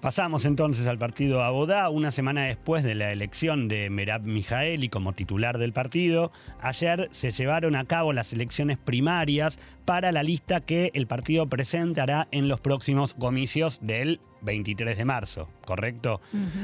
Pasamos 0.01 0.45
entonces 0.45 0.87
al 0.87 0.97
partido 0.97 1.43
Abodá, 1.43 1.89
una 1.89 2.11
semana 2.11 2.43
después 2.43 2.85
de 2.85 2.95
la 2.95 3.11
elección 3.11 3.67
de 3.67 3.89
Merab 3.89 4.23
Mijaeli 4.23 4.87
como 4.87 5.11
titular 5.11 5.57
del 5.57 5.73
partido. 5.73 6.31
Ayer 6.61 7.09
se 7.11 7.33
llevaron 7.33 7.75
a 7.75 7.83
cabo 7.83 8.13
las 8.13 8.31
elecciones 8.31 8.77
primarias 8.77 9.59
para 9.89 10.11
la 10.11 10.21
lista 10.21 10.59
que 10.59 10.91
el 10.93 11.07
partido 11.07 11.49
presentará 11.49 12.27
en 12.29 12.47
los 12.47 12.59
próximos 12.59 13.15
comicios 13.15 13.79
del 13.81 14.21
23 14.43 14.95
de 14.95 15.03
marzo, 15.03 15.49
¿correcto? 15.65 16.21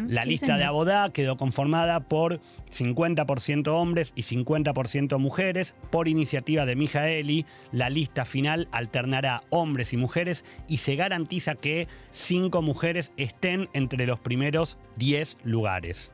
La 0.07 0.23
lista 0.25 0.59
de 0.59 0.63
Abodá 0.63 1.09
quedó 1.11 1.35
conformada 1.35 2.01
por 2.01 2.39
50% 2.71 3.69
hombres 3.69 4.13
y 4.15 4.21
50% 4.21 5.17
mujeres. 5.17 5.73
Por 5.89 6.07
iniciativa 6.07 6.67
de 6.67 6.75
Mijaeli, 6.75 7.47
la 7.71 7.89
lista 7.89 8.25
final 8.25 8.67
alternará 8.71 9.41
hombres 9.49 9.91
y 9.91 9.97
mujeres 9.97 10.45
y 10.67 10.77
se 10.77 10.95
garantiza 10.95 11.55
que 11.55 11.87
cinco 12.11 12.61
mujeres 12.61 13.11
estén 13.17 13.69
entre 13.73 14.05
los 14.05 14.19
primeros 14.19 14.77
10 14.97 15.39
lugares. 15.43 16.11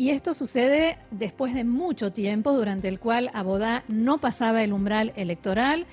Y 0.00 0.12
esto 0.12 0.32
sucede 0.32 0.96
después 1.10 1.52
de 1.52 1.64
mucho 1.64 2.10
tiempo 2.10 2.52
durante 2.52 2.88
el 2.88 2.98
cual 2.98 3.30
Abodá 3.34 3.84
no 3.86 4.18
pasaba 4.18 4.62
el 4.64 4.72
umbral 4.72 5.12
electoral. 5.14 5.86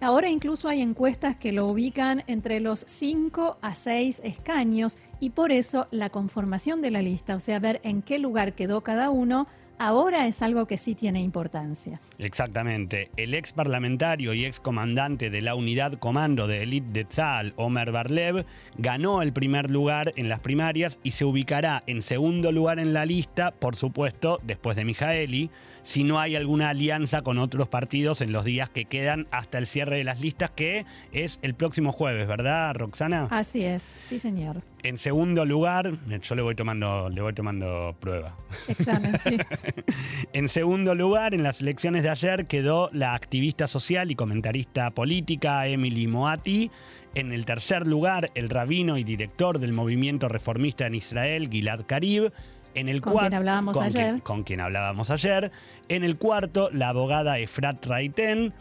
Ahora 0.00 0.28
incluso 0.28 0.68
hay 0.68 0.82
encuestas 0.82 1.36
que 1.36 1.52
lo 1.52 1.66
ubican 1.66 2.22
entre 2.26 2.60
los 2.60 2.84
5 2.86 3.58
a 3.62 3.74
6 3.74 4.20
escaños 4.24 4.98
y 5.20 5.30
por 5.30 5.52
eso 5.52 5.88
la 5.90 6.10
conformación 6.10 6.82
de 6.82 6.90
la 6.90 7.00
lista, 7.02 7.36
o 7.36 7.40
sea, 7.40 7.60
ver 7.60 7.80
en 7.82 8.02
qué 8.02 8.18
lugar 8.18 8.54
quedó 8.54 8.82
cada 8.82 9.10
uno, 9.10 9.46
ahora 9.80 10.26
es 10.26 10.42
algo 10.42 10.66
que 10.66 10.76
sí 10.76 10.94
tiene 10.94 11.20
importancia. 11.22 12.00
Exactamente. 12.18 13.10
El 13.16 13.34
ex 13.34 13.52
parlamentario 13.52 14.34
y 14.34 14.44
ex 14.44 14.60
comandante 14.60 15.30
de 15.30 15.40
la 15.40 15.54
unidad 15.54 15.94
comando 15.94 16.46
de 16.46 16.62
élite 16.62 16.92
de 16.92 17.04
Tzal, 17.06 17.54
Omer 17.56 17.90
Barlev, 17.90 18.44
ganó 18.76 19.22
el 19.22 19.32
primer 19.32 19.70
lugar 19.70 20.12
en 20.16 20.28
las 20.28 20.40
primarias 20.40 20.98
y 21.02 21.12
se 21.12 21.24
ubicará 21.24 21.82
en 21.86 22.02
segundo 22.02 22.52
lugar 22.52 22.78
en 22.78 22.92
la 22.92 23.06
lista, 23.06 23.52
por 23.52 23.74
supuesto, 23.74 24.38
después 24.44 24.76
de 24.76 24.84
Mijaeli, 24.84 25.50
si 25.82 26.04
no 26.04 26.20
hay 26.20 26.36
alguna 26.36 26.68
alianza 26.68 27.22
con 27.22 27.38
otros 27.38 27.68
partidos 27.68 28.20
en 28.20 28.32
los 28.32 28.44
días 28.44 28.68
que 28.68 28.84
quedan 28.84 29.26
hasta 29.30 29.58
el 29.58 29.66
cierre 29.66 29.96
de 29.96 30.04
las 30.04 30.20
listas, 30.20 30.50
que 30.50 30.84
es 31.12 31.38
el 31.42 31.54
próximo 31.54 31.92
jueves, 31.92 32.28
¿verdad, 32.28 32.74
Roxana? 32.74 33.28
Así 33.30 33.64
es, 33.64 33.96
sí, 33.98 34.18
señor. 34.18 34.62
En 34.82 34.98
segundo 34.98 35.44
lugar, 35.44 35.92
yo 36.22 36.34
le 36.34 36.42
voy 36.42 36.54
tomando, 36.54 37.08
le 37.08 37.20
voy 37.20 37.32
tomando 37.32 37.94
prueba. 37.98 38.36
Examen, 38.68 39.18
sí. 39.18 39.36
en 40.32 40.48
segundo 40.48 40.94
lugar, 40.94 41.34
en 41.34 41.42
las 41.42 41.60
elecciones 41.60 42.02
de 42.02 42.10
ayer 42.10 42.46
quedó 42.46 42.90
la 42.92 43.14
activista 43.14 43.68
social 43.68 44.10
y 44.10 44.14
comentarista 44.14 44.90
política 44.90 45.66
Emily 45.66 46.06
Moati. 46.06 46.70
En 47.14 47.32
el 47.32 47.44
tercer 47.44 47.86
lugar, 47.86 48.30
el 48.34 48.48
rabino 48.48 48.96
y 48.96 49.04
director 49.04 49.58
del 49.58 49.72
movimiento 49.72 50.28
reformista 50.28 50.86
en 50.86 50.94
Israel, 50.94 51.48
Gilad 51.50 51.80
Karib. 51.86 52.32
En 52.74 52.88
el 52.88 53.00
con 53.00 53.18
quien 53.18 53.34
hablábamos 53.34 53.76
ayer. 53.80 54.22
con 54.22 54.44
quien 54.44 54.60
hablábamos 54.60 55.10
ayer. 55.10 55.50
En 55.88 56.04
el 56.04 56.16
cuarto, 56.18 56.70
la 56.72 56.90
abogada 56.90 57.38
Efrat 57.38 57.84
Raiten. 57.84 58.52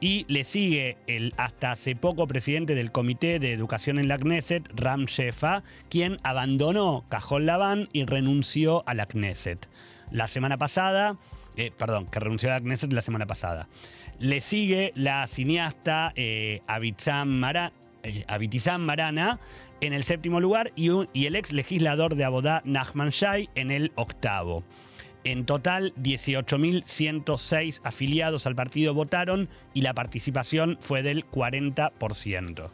Y 0.00 0.26
le 0.28 0.44
sigue 0.44 0.98
el 1.06 1.32
hasta 1.38 1.72
hace 1.72 1.96
poco 1.96 2.26
presidente 2.26 2.74
del 2.74 2.92
Comité 2.92 3.38
de 3.38 3.52
Educación 3.52 3.98
en 3.98 4.08
la 4.08 4.18
Knesset, 4.18 4.68
Ram 4.74 5.06
Shefa, 5.06 5.62
quien 5.88 6.18
abandonó 6.24 7.04
Cajón 7.08 7.46
Labán 7.46 7.88
y 7.92 8.04
renunció 8.04 8.82
a 8.86 8.92
la 8.92 9.06
Knesset. 9.06 9.66
La 10.14 10.28
semana 10.28 10.56
pasada, 10.58 11.16
eh, 11.56 11.72
perdón, 11.76 12.06
que 12.06 12.20
renunció 12.20 12.48
a 12.48 12.52
la 12.52 12.60
Knesset 12.60 12.92
la 12.92 13.02
semana 13.02 13.26
pasada. 13.26 13.68
Le 14.20 14.40
sigue 14.40 14.92
la 14.94 15.26
cineasta 15.26 16.12
eh, 16.14 16.60
eh, 16.68 17.24
Marana 18.78 19.40
en 19.80 19.92
el 19.92 20.04
séptimo 20.04 20.38
lugar 20.38 20.70
y, 20.76 20.88
y 21.12 21.26
el 21.26 21.34
ex 21.34 21.50
legislador 21.50 22.14
de 22.14 22.22
Abodá, 22.22 22.62
Nachman 22.64 23.10
Shai, 23.10 23.50
en 23.56 23.72
el 23.72 23.90
octavo. 23.96 24.62
En 25.24 25.46
total, 25.46 25.92
18.106 25.96 27.80
afiliados 27.82 28.46
al 28.46 28.54
partido 28.54 28.94
votaron 28.94 29.48
y 29.72 29.82
la 29.82 29.94
participación 29.94 30.78
fue 30.80 31.02
del 31.02 31.28
40% 31.28 32.70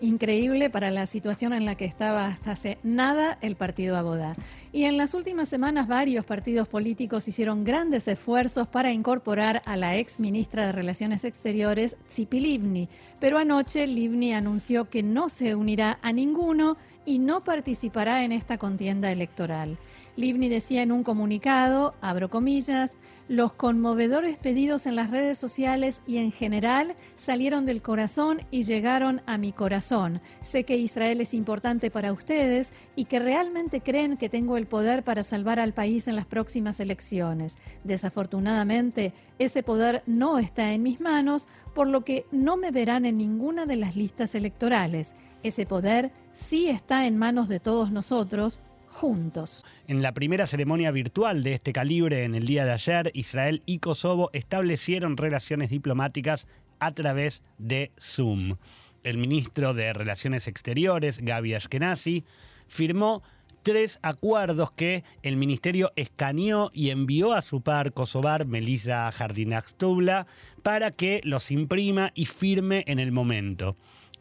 increíble 0.00 0.70
para 0.70 0.90
la 0.90 1.06
situación 1.06 1.52
en 1.52 1.64
la 1.64 1.74
que 1.74 1.84
estaba 1.84 2.26
hasta 2.26 2.52
hace 2.52 2.78
nada 2.82 3.38
el 3.40 3.56
partido 3.56 3.96
Abodá. 3.96 4.36
Y 4.72 4.84
en 4.84 4.96
las 4.96 5.14
últimas 5.14 5.48
semanas 5.48 5.86
varios 5.88 6.24
partidos 6.24 6.68
políticos 6.68 7.28
hicieron 7.28 7.64
grandes 7.64 8.08
esfuerzos 8.08 8.68
para 8.68 8.92
incorporar 8.92 9.62
a 9.66 9.76
la 9.76 9.96
ex 9.96 10.20
ministra 10.20 10.66
de 10.66 10.72
Relaciones 10.72 11.24
Exteriores, 11.24 11.96
Tzipi 12.06 12.40
Livni. 12.40 12.88
Pero 13.20 13.38
anoche 13.38 13.86
Livni 13.86 14.34
anunció 14.34 14.88
que 14.88 15.02
no 15.02 15.28
se 15.28 15.54
unirá 15.54 15.98
a 16.02 16.12
ninguno 16.12 16.76
y 17.04 17.18
no 17.18 17.42
participará 17.42 18.24
en 18.24 18.32
esta 18.32 18.58
contienda 18.58 19.10
electoral. 19.10 19.78
Livni 20.16 20.48
decía 20.48 20.82
en 20.82 20.92
un 20.92 21.04
comunicado, 21.04 21.94
abro 22.00 22.28
comillas, 22.28 22.94
los 23.28 23.52
conmovedores 23.52 24.38
pedidos 24.38 24.86
en 24.86 24.96
las 24.96 25.10
redes 25.10 25.38
sociales 25.38 26.00
y 26.06 26.16
en 26.16 26.32
general 26.32 26.96
salieron 27.14 27.66
del 27.66 27.82
corazón 27.82 28.40
y 28.50 28.62
llegaron 28.62 29.20
a 29.26 29.36
mi 29.36 29.52
corazón. 29.52 30.22
Sé 30.40 30.64
que 30.64 30.78
Israel 30.78 31.20
es 31.20 31.34
importante 31.34 31.90
para 31.90 32.12
ustedes 32.12 32.72
y 32.96 33.04
que 33.04 33.18
realmente 33.18 33.82
creen 33.82 34.16
que 34.16 34.30
tengo 34.30 34.56
el 34.56 34.66
poder 34.66 35.04
para 35.04 35.22
salvar 35.22 35.60
al 35.60 35.74
país 35.74 36.08
en 36.08 36.16
las 36.16 36.24
próximas 36.24 36.80
elecciones. 36.80 37.56
Desafortunadamente, 37.84 39.12
ese 39.38 39.62
poder 39.62 40.02
no 40.06 40.38
está 40.38 40.72
en 40.72 40.82
mis 40.82 41.00
manos, 41.00 41.46
por 41.74 41.86
lo 41.86 42.04
que 42.04 42.24
no 42.32 42.56
me 42.56 42.70
verán 42.70 43.04
en 43.04 43.18
ninguna 43.18 43.66
de 43.66 43.76
las 43.76 43.94
listas 43.94 44.34
electorales. 44.34 45.14
Ese 45.42 45.66
poder 45.66 46.12
sí 46.32 46.68
está 46.68 47.06
en 47.06 47.18
manos 47.18 47.48
de 47.48 47.60
todos 47.60 47.92
nosotros, 47.92 48.58
juntos. 48.98 49.64
En 49.86 50.02
la 50.02 50.12
primera 50.12 50.48
ceremonia 50.48 50.90
virtual 50.90 51.44
de 51.44 51.54
este 51.54 51.72
calibre 51.72 52.24
en 52.24 52.34
el 52.34 52.46
día 52.46 52.64
de 52.64 52.72
ayer, 52.72 53.12
Israel 53.14 53.62
y 53.64 53.78
Kosovo 53.78 54.28
establecieron 54.32 55.16
relaciones 55.16 55.70
diplomáticas 55.70 56.48
a 56.80 56.92
través 56.92 57.42
de 57.58 57.92
Zoom. 58.00 58.56
el 59.04 59.16
ministro 59.16 59.72
de 59.72 59.92
Relaciones 59.92 60.48
Exteriores, 60.48 61.20
Gaby 61.20 61.54
Ashkenazi, 61.54 62.24
firmó 62.66 63.22
tres 63.62 64.00
acuerdos 64.02 64.72
que 64.72 65.04
el 65.22 65.36
ministerio 65.36 65.92
escaneó 65.94 66.70
y 66.74 66.90
envió 66.90 67.32
a 67.32 67.42
su 67.42 67.60
par 67.60 67.92
kosovar, 67.92 68.46
Melissa 68.46 69.10
Jardinax-Tubla, 69.12 70.26
para 70.64 70.90
que 70.90 71.20
los 71.22 71.52
imprima 71.52 72.10
y 72.14 72.26
firme 72.26 72.82
en 72.88 72.98
el 72.98 73.12
momento. 73.12 73.76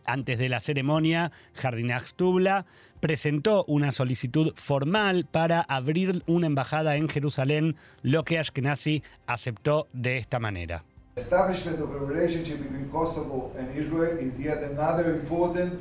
Antes 0.05 0.38
de 0.38 0.48
la 0.48 0.62
ceremonia, 0.62 1.34
Jardinax-Tubla 1.55 2.65
presentó 2.99 3.63
una 3.65 3.91
solicitud 3.91 4.53
formal 4.55 5.25
para 5.25 5.61
abrir 5.61 6.23
una 6.27 6.47
embajada 6.47 6.95
en 6.95 7.09
Jerusalén, 7.09 7.75
lo 8.01 8.23
que 8.23 8.39
Ashkenazi 8.39 9.03
aceptó 9.25 9.87
de 9.93 10.17
esta 10.17 10.39
manera. 10.39 10.83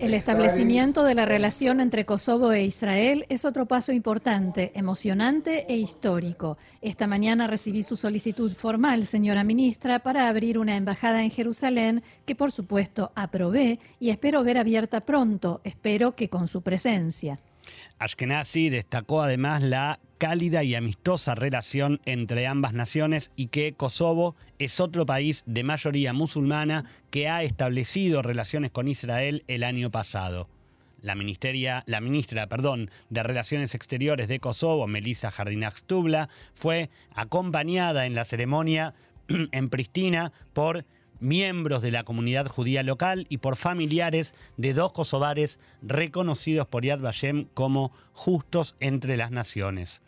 El 0.00 0.14
establecimiento 0.14 1.04
de 1.04 1.14
la 1.14 1.26
relación 1.26 1.80
entre 1.80 2.06
Kosovo 2.06 2.52
e 2.52 2.64
Israel 2.64 3.26
es 3.28 3.44
otro 3.44 3.66
paso 3.66 3.92
importante, 3.92 4.72
emocionante 4.74 5.66
e 5.70 5.76
histórico. 5.76 6.56
Esta 6.80 7.06
mañana 7.06 7.46
recibí 7.46 7.82
su 7.82 7.98
solicitud 7.98 8.54
formal, 8.54 9.06
señora 9.06 9.44
ministra, 9.44 9.98
para 9.98 10.28
abrir 10.28 10.58
una 10.58 10.74
embajada 10.74 11.22
en 11.22 11.30
Jerusalén 11.30 12.02
que 12.24 12.34
por 12.34 12.50
supuesto 12.50 13.12
aprobé 13.14 13.78
y 14.00 14.08
espero 14.08 14.42
ver 14.42 14.56
abierta 14.56 15.02
pronto, 15.02 15.60
espero 15.64 16.16
que 16.16 16.30
con 16.30 16.48
su 16.48 16.62
presencia. 16.62 17.38
Ashkenazi 17.98 18.70
destacó 18.70 19.22
además 19.22 19.62
la 19.62 19.98
cálida 20.18 20.64
y 20.64 20.74
amistosa 20.74 21.34
relación 21.34 22.00
entre 22.04 22.46
ambas 22.46 22.72
naciones 22.72 23.30
y 23.36 23.48
que 23.48 23.74
Kosovo 23.74 24.34
es 24.58 24.80
otro 24.80 25.06
país 25.06 25.44
de 25.46 25.64
mayoría 25.64 26.12
musulmana 26.12 26.84
que 27.10 27.28
ha 27.28 27.42
establecido 27.42 28.22
relaciones 28.22 28.70
con 28.70 28.88
Israel 28.88 29.44
el 29.46 29.64
año 29.64 29.90
pasado. 29.90 30.48
La, 31.02 31.14
la 31.86 32.00
ministra 32.00 32.46
perdón, 32.48 32.90
de 33.10 33.22
Relaciones 33.22 33.74
Exteriores 33.74 34.28
de 34.28 34.40
Kosovo, 34.40 34.86
Melissa 34.86 35.30
Jardinax-Tubla, 35.30 36.28
fue 36.54 36.90
acompañada 37.14 38.06
en 38.06 38.14
la 38.14 38.24
ceremonia 38.24 38.94
en 39.52 39.68
Pristina 39.68 40.32
por 40.52 40.84
miembros 41.20 41.82
de 41.82 41.90
la 41.90 42.04
comunidad 42.04 42.48
judía 42.48 42.82
local 42.82 43.26
y 43.28 43.38
por 43.38 43.56
familiares 43.56 44.34
de 44.56 44.74
dos 44.74 44.92
kosovares 44.92 45.58
reconocidos 45.82 46.66
por 46.66 46.84
Yad 46.84 47.00
Vashem 47.00 47.46
como 47.54 47.92
justos 48.12 48.74
entre 48.80 49.16
las 49.16 49.30
naciones. 49.30 50.00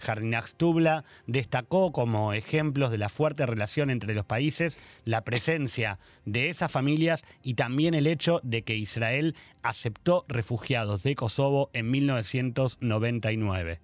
Jarinax 0.00 0.54
Tubla 0.54 1.04
destacó 1.26 1.92
como 1.92 2.32
ejemplos 2.32 2.90
de 2.90 2.98
la 2.98 3.08
fuerte 3.08 3.46
relación 3.46 3.90
entre 3.90 4.14
los 4.14 4.24
países 4.24 5.02
la 5.04 5.22
presencia 5.22 5.98
de 6.24 6.48
esas 6.48 6.72
familias 6.72 7.24
y 7.42 7.54
también 7.54 7.94
el 7.94 8.06
hecho 8.06 8.40
de 8.42 8.62
que 8.62 8.76
Israel 8.76 9.36
aceptó 9.62 10.24
refugiados 10.28 11.02
de 11.02 11.14
Kosovo 11.14 11.70
en 11.72 11.90
1999. 11.90 13.80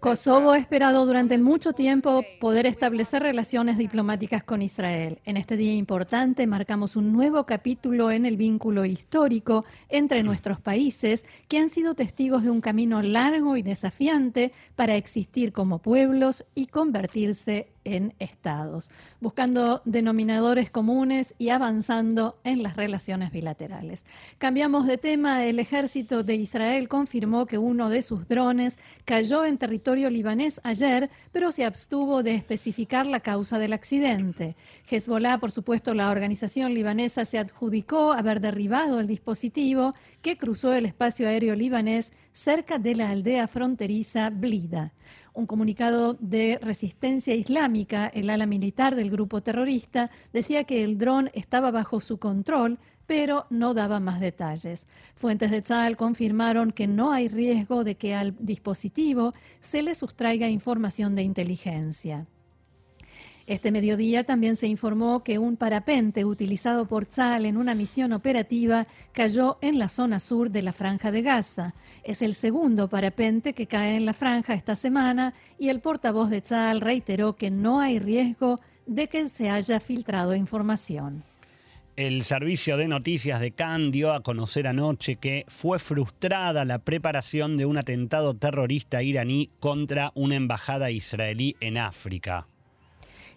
Kosovo 0.00 0.50
ha 0.52 0.58
esperado 0.58 1.06
durante 1.06 1.38
mucho 1.38 1.72
tiempo 1.72 2.22
poder 2.40 2.66
establecer 2.66 3.22
relaciones 3.22 3.78
diplomáticas 3.78 4.42
con 4.42 4.60
Israel. 4.60 5.18
En 5.24 5.38
este 5.38 5.56
día 5.56 5.72
importante 5.72 6.46
marcamos 6.46 6.94
un 6.94 7.10
nuevo 7.12 7.46
capítulo 7.46 8.10
en 8.10 8.26
el 8.26 8.36
vínculo 8.36 8.84
histórico 8.84 9.64
entre 9.88 10.22
nuestros 10.22 10.60
países 10.60 11.24
que 11.48 11.58
han 11.58 11.70
sido 11.70 11.94
testigos 11.94 12.44
de 12.44 12.50
un 12.50 12.60
camino 12.60 13.00
largo 13.00 13.56
y 13.56 13.62
desafiante 13.62 14.52
para 14.74 14.96
existir 14.96 15.52
como 15.52 15.78
pueblos 15.78 16.44
y 16.54 16.66
convertirse 16.66 17.68
en 17.86 18.14
estados, 18.18 18.90
buscando 19.20 19.80
denominadores 19.84 20.70
comunes 20.70 21.34
y 21.38 21.50
avanzando 21.50 22.38
en 22.42 22.62
las 22.62 22.76
relaciones 22.76 23.30
bilaterales. 23.30 24.04
Cambiamos 24.38 24.86
de 24.86 24.98
tema, 24.98 25.44
el 25.46 25.60
ejército 25.60 26.24
de 26.24 26.34
Israel 26.34 26.88
confirmó 26.88 27.46
que 27.46 27.58
uno 27.58 27.88
de 27.88 28.02
sus 28.02 28.26
drones 28.26 28.76
cayó 29.04 29.44
en 29.44 29.56
territorio 29.56 30.10
libanés 30.10 30.60
ayer, 30.64 31.10
pero 31.30 31.52
se 31.52 31.64
abstuvo 31.64 32.24
de 32.24 32.34
especificar 32.34 33.06
la 33.06 33.20
causa 33.20 33.58
del 33.60 33.72
accidente. 33.72 34.56
Hezbollah, 34.90 35.38
por 35.38 35.52
supuesto, 35.52 35.94
la 35.94 36.10
organización 36.10 36.74
libanesa 36.74 37.24
se 37.24 37.38
adjudicó 37.38 38.12
haber 38.12 38.40
derribado 38.40 38.98
el 38.98 39.06
dispositivo 39.06 39.94
que 40.22 40.36
cruzó 40.36 40.74
el 40.74 40.86
espacio 40.86 41.28
aéreo 41.28 41.54
libanés 41.54 42.12
cerca 42.32 42.78
de 42.78 42.96
la 42.96 43.10
aldea 43.10 43.46
fronteriza 43.46 44.30
Blida 44.30 44.92
un 45.36 45.46
comunicado 45.46 46.14
de 46.14 46.58
resistencia 46.62 47.34
islámica, 47.34 48.06
el 48.06 48.30
ala 48.30 48.46
militar 48.46 48.96
del 48.96 49.10
grupo 49.10 49.42
terrorista, 49.42 50.10
decía 50.32 50.64
que 50.64 50.82
el 50.82 50.96
dron 50.96 51.30
estaba 51.34 51.70
bajo 51.70 52.00
su 52.00 52.18
control, 52.18 52.78
pero 53.06 53.46
no 53.50 53.74
daba 53.74 54.00
más 54.00 54.18
detalles. 54.18 54.86
Fuentes 55.14 55.50
de 55.50 55.60
Tzal 55.60 55.96
confirmaron 55.96 56.72
que 56.72 56.86
no 56.86 57.12
hay 57.12 57.28
riesgo 57.28 57.84
de 57.84 57.96
que 57.96 58.14
al 58.14 58.34
dispositivo 58.40 59.32
se 59.60 59.82
le 59.82 59.94
sustraiga 59.94 60.48
información 60.48 61.14
de 61.14 61.22
inteligencia. 61.22 62.26
Este 63.46 63.70
mediodía 63.70 64.24
también 64.24 64.56
se 64.56 64.66
informó 64.66 65.22
que 65.22 65.38
un 65.38 65.56
parapente 65.56 66.24
utilizado 66.24 66.88
por 66.88 67.06
Tzal 67.06 67.46
en 67.46 67.56
una 67.56 67.76
misión 67.76 68.12
operativa 68.12 68.88
cayó 69.12 69.58
en 69.60 69.78
la 69.78 69.88
zona 69.88 70.18
sur 70.18 70.50
de 70.50 70.62
la 70.62 70.72
franja 70.72 71.12
de 71.12 71.22
Gaza. 71.22 71.72
Es 72.02 72.22
el 72.22 72.34
segundo 72.34 72.88
parapente 72.88 73.52
que 73.52 73.68
cae 73.68 73.94
en 73.94 74.04
la 74.04 74.14
franja 74.14 74.54
esta 74.54 74.74
semana 74.74 75.32
y 75.58 75.68
el 75.68 75.80
portavoz 75.80 76.28
de 76.28 76.40
Tzal 76.40 76.80
reiteró 76.80 77.36
que 77.36 77.52
no 77.52 77.78
hay 77.78 78.00
riesgo 78.00 78.58
de 78.84 79.06
que 79.06 79.28
se 79.28 79.48
haya 79.48 79.78
filtrado 79.78 80.34
información. 80.34 81.22
El 81.94 82.24
servicio 82.24 82.76
de 82.76 82.88
noticias 82.88 83.40
de 83.40 83.52
Cannes 83.52 83.92
dio 83.92 84.12
a 84.12 84.24
conocer 84.24 84.66
anoche 84.66 85.16
que 85.16 85.44
fue 85.46 85.78
frustrada 85.78 86.64
la 86.64 86.80
preparación 86.80 87.56
de 87.56 87.64
un 87.64 87.78
atentado 87.78 88.34
terrorista 88.34 89.04
iraní 89.04 89.50
contra 89.60 90.10
una 90.16 90.34
embajada 90.34 90.90
israelí 90.90 91.56
en 91.60 91.78
África. 91.78 92.48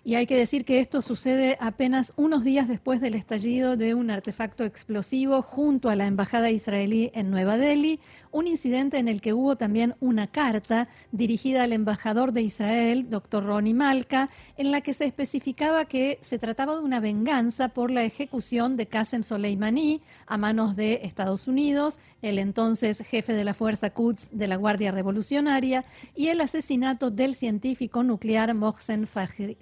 Y 0.05 0.15
hay 0.15 0.25
que 0.25 0.37
decir 0.37 0.63
que 0.63 0.79
esto 0.79 1.01
sucede 1.01 1.57
apenas 1.59 2.13
unos 2.15 2.45
días 2.45 2.69
después 2.69 3.01
del 3.01 3.15
estallido 3.15 3.75
de 3.75 3.93
un 3.93 4.09
artefacto 4.09 4.63
explosivo 4.63 5.41
junto 5.41 5.89
a 5.89 5.95
la 5.95 6.07
embajada 6.07 6.49
israelí 6.51 7.11
en 7.13 7.29
Nueva 7.29 7.57
Delhi, 7.57 7.99
un 8.31 8.47
incidente 8.47 8.97
en 8.97 9.09
el 9.09 9.19
que 9.19 9.33
hubo 9.33 9.57
también 9.57 9.95
una 9.99 10.27
carta 10.27 10.87
dirigida 11.11 11.63
al 11.63 11.73
embajador 11.73 12.31
de 12.31 12.41
Israel, 12.41 13.09
doctor 13.09 13.45
Ronnie 13.45 13.73
Malka, 13.73 14.29
en 14.55 14.71
la 14.71 14.79
que 14.79 14.93
se 14.93 15.03
especificaba 15.03 15.83
que 15.83 16.17
se 16.21 16.39
trataba 16.39 16.77
de 16.77 16.83
una 16.83 17.01
venganza 17.01 17.69
por 17.69 17.91
la 17.91 18.03
ejecución 18.03 18.77
de 18.77 18.87
Qasem 18.87 19.23
Soleimani 19.23 20.01
a 20.27 20.37
manos 20.37 20.77
de 20.77 21.01
Estados 21.03 21.47
Unidos, 21.47 21.99
el 22.21 22.39
entonces 22.39 23.03
jefe 23.05 23.33
de 23.33 23.43
la 23.43 23.53
Fuerza 23.53 23.89
Quds 23.89 24.29
de 24.31 24.47
la 24.47 24.55
Guardia 24.55 24.91
Revolucionaria, 24.91 25.83
y 26.15 26.27
el 26.27 26.39
asesinato 26.39 27.11
del 27.11 27.35
científico 27.35 28.03
nuclear 28.03 28.53
Mohsen 28.53 29.05
Fahri 29.05 29.57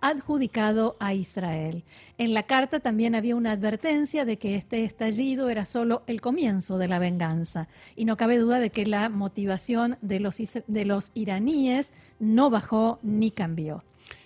adjudicado 0.00 0.96
a 1.00 1.14
Israel. 1.14 1.84
En 2.18 2.34
la 2.34 2.44
carta 2.44 2.80
también 2.80 3.14
había 3.14 3.36
una 3.36 3.52
advertencia 3.52 4.24
de 4.24 4.38
que 4.38 4.54
este 4.54 4.84
estallido 4.84 5.48
era 5.48 5.64
solo 5.64 6.02
el 6.06 6.20
comienzo 6.20 6.78
de 6.78 6.88
la 6.88 6.98
venganza 6.98 7.68
y 7.96 8.04
no 8.04 8.16
cabe 8.16 8.38
duda 8.38 8.60
de 8.60 8.70
que 8.70 8.86
la 8.86 9.08
motivación 9.08 9.98
de 10.00 10.20
los, 10.20 10.38
de 10.66 10.84
los 10.84 11.10
iraníes 11.14 11.92
no 12.18 12.50
bajó 12.50 12.98
ni 13.02 13.30
cambió. 13.30 13.84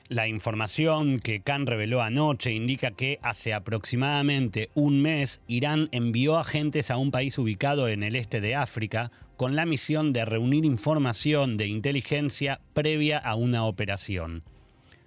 La 0.09 0.29
información 0.29 1.21
que 1.21 1.41
Khan 1.41 1.67
reveló 1.67 2.03
anoche 2.03 2.53
indica 2.53 2.91
que 2.91 3.19
hace 3.23 3.55
aproximadamente 3.55 4.69
un 4.75 5.01
mes 5.01 5.41
Irán 5.47 5.89
envió 5.91 6.37
agentes 6.37 6.91
a 6.91 6.99
un 6.99 7.11
país 7.11 7.39
ubicado 7.39 7.89
en 7.89 8.03
el 8.03 8.17
este 8.17 8.43
de 8.43 8.55
África 8.55 9.11
con 9.39 9.57
la 9.57 9.65
misión 9.65 10.13
de 10.13 10.27
reunir 10.27 10.67
información 10.67 11.57
de 11.57 11.67
inteligencia 11.67 12.61
previa 12.75 13.17
a 13.17 13.37
una 13.37 13.65
operación. 13.65 14.43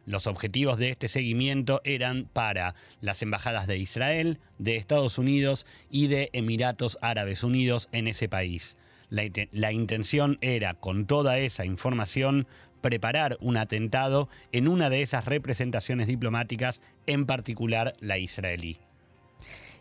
Los 0.06 0.28
objetivos 0.28 0.78
de 0.78 0.90
este 0.90 1.08
seguimiento 1.08 1.82
eran 1.84 2.30
para 2.32 2.76
las 3.02 3.22
embajadas 3.24 3.66
de 3.66 3.78
Israel, 3.78 4.40
de 4.60 4.76
Estados 4.76 5.18
Unidos 5.18 5.66
y 5.90 6.08
de 6.08 6.30
Emiratos 6.34 7.00
Árabes 7.02 7.44
Unidos 7.44 7.90
en 7.92 8.08
ese 8.08 8.30
país. 8.30 8.78
La, 9.10 9.72
intención 9.72 10.38
era, 10.42 10.74
con 10.74 11.06
toda 11.06 11.38
esa 11.40 11.66
información, 11.66 12.48
preparar 12.82 13.38
un 13.40 13.58
atentado 13.58 14.30
en 14.52 14.68
una 14.68 14.90
de 14.90 15.02
esas 15.02 15.26
representaciones 15.26 16.08
diplomáticas, 16.08 16.82
en 17.08 17.26
particular 17.26 17.94
la 18.00 18.18
israelí. 18.18 18.78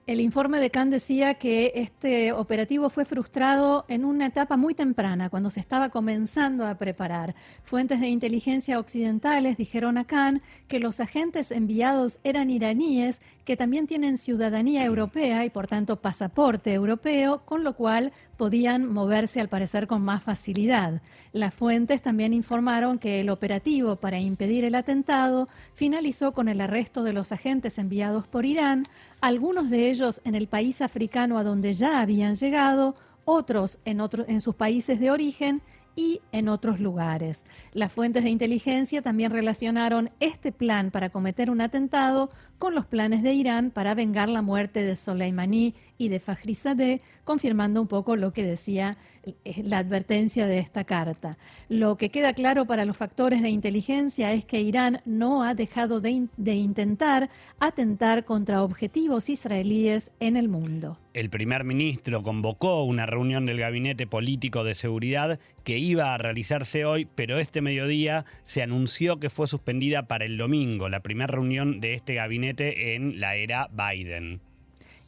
El 0.07 0.21
informe 0.21 0.61
de 0.61 0.71
Khan 0.71 0.91
decía 0.91 1.33
que 1.33 1.73
este 1.77 2.33
operativo 2.33 2.91
fue 2.91 3.07
frustrado 3.07 3.87
en 3.89 4.05
una 4.05 4.27
etapa 4.27 4.59
muy 4.59 4.75
temprana, 4.75 5.31
cuando 5.31 5.49
se 5.49 5.61
estaba 5.61 5.89
comenzando 5.89 6.67
a 6.67 6.77
preparar. 6.77 7.35
Fuentes 7.63 8.01
de 8.01 8.09
inteligencia 8.09 8.79
occidentales 8.79 9.57
dijeron 9.57 9.97
a 9.97 10.05
Khan 10.05 10.43
que 10.69 10.79
los 10.79 11.01
agentes 11.01 11.51
enviados 11.51 12.21
eran 12.23 12.51
iraníes 12.51 13.23
que 13.47 13.57
también 13.57 13.87
tienen 13.87 14.19
ciudadanía 14.19 14.85
europea 14.85 15.47
y 15.47 15.49
por 15.49 15.69
tanto 15.69 16.03
pasaporte 16.03 16.75
europeo, 16.75 17.47
con 17.47 17.65
lo 17.65 17.75
cual 17.75 18.13
podían 18.37 18.93
moverse 18.93 19.41
al 19.41 19.49
parecer 19.49 19.87
con 19.87 20.03
más 20.03 20.23
facilidad. 20.23 21.03
Las 21.33 21.55
fuentes 21.55 22.03
también 22.03 22.33
informaron 22.33 22.99
que 22.99 23.21
el 23.21 23.31
operativo 23.31 23.97
para 23.97 24.21
impedir 24.21 24.65
el 24.65 24.75
atentado 24.75 25.49
finalizó 25.73 26.33
con 26.33 26.49
el 26.49 26.61
arresto 26.61 27.03
de 27.03 27.13
los 27.13 27.33
agentes 27.33 27.79
enviados 27.79 28.27
por 28.27 28.45
Irán, 28.45 28.87
algunos 29.21 29.71
de 29.71 29.91
ellos 29.91 30.21
en 30.25 30.35
el 30.35 30.49
país 30.49 30.81
africano 30.81 31.39
a 31.39 31.45
donde 31.45 31.75
ya 31.75 32.01
habían 32.01 32.37
llegado, 32.37 32.95
otros 33.25 33.79
en, 33.85 34.41
sus 34.41 34.55
países 34.55 35.01
de 35.01 35.11
origen 35.11 35.63
y 35.97 36.21
en 36.33 36.49
otros 36.49 36.81
lugares. 36.81 37.45
Las 37.73 37.93
fuentes 37.93 38.25
de 38.25 38.31
inteligencia 38.31 39.03
también 39.03 39.31
relacionaron 39.31 40.11
este 40.21 40.53
plan 40.53 40.91
para 40.91 41.11
cometer 41.11 41.51
un 41.51 41.61
atentado 41.61 42.31
con 42.59 42.75
los 42.75 42.87
planes 42.87 43.23
de 43.23 43.35
Irán 43.35 43.71
para 43.71 43.95
vengar 43.95 44.29
la 44.29 44.43
muerte 44.43 44.83
de 44.83 44.97
Soleimani 44.97 45.75
y 45.99 46.09
de 46.09 46.21
Fakhrizadeh, 46.21 47.01
confirmando 47.25 47.81
un 47.81 47.89
poco 47.89 48.17
lo 48.17 48.33
que 48.33 48.45
decía 48.45 48.99
eh, 49.23 49.63
la 49.65 49.79
advertencia 49.79 50.47
de 50.47 50.59
esta 50.59 50.85
carta. 50.85 51.39
Lo 51.69 51.97
que 51.97 52.11
queda 52.11 52.35
claro 52.35 52.67
para 52.67 52.85
los 52.85 52.97
factores 52.97 53.43
de 53.43 53.49
inteligencia 53.49 54.33
es 54.33 54.45
que 54.45 54.61
Irán 54.61 55.01
no 55.05 55.45
ha 55.45 55.55
dejado 55.55 56.01
de, 56.01 56.29
de 56.37 56.55
intentar 56.55 57.31
atentar 57.59 58.25
contra 58.25 58.63
objetivos 58.63 59.29
israelíes 59.29 60.11
en 60.21 60.37
el 60.37 60.49
mundo. 60.49 60.99
El 61.15 61.31
primer 61.31 61.63
ministro 61.63 62.23
convocó 62.23 62.83
una 62.83 63.07
reunión 63.07 63.47
del 63.47 63.61
Gabinete 63.61 64.05
Político 64.05 64.65
de 64.65 64.75
Seguridad 64.75 65.39
que 65.63 65.79
iba 65.79 66.13
a 66.13 66.19
realizarse 66.19 66.85
hoy, 66.85 67.07
pero 67.15 67.39
este 67.39 67.61
mediodía 67.61 68.25
se 68.43 68.63
anunció 68.63 69.21
que 69.21 69.31
fue 69.31 69.47
suspendida 69.47 70.09
para 70.09 70.25
el 70.25 70.37
domingo, 70.37 70.89
la 70.89 71.01
primera 71.01 71.29
reunión 71.29 71.81
de 71.81 71.95
este 71.95 72.15
gabinete 72.15 72.44
en 72.49 73.21
la 73.21 73.37
era 73.37 73.69
Biden 73.73 74.41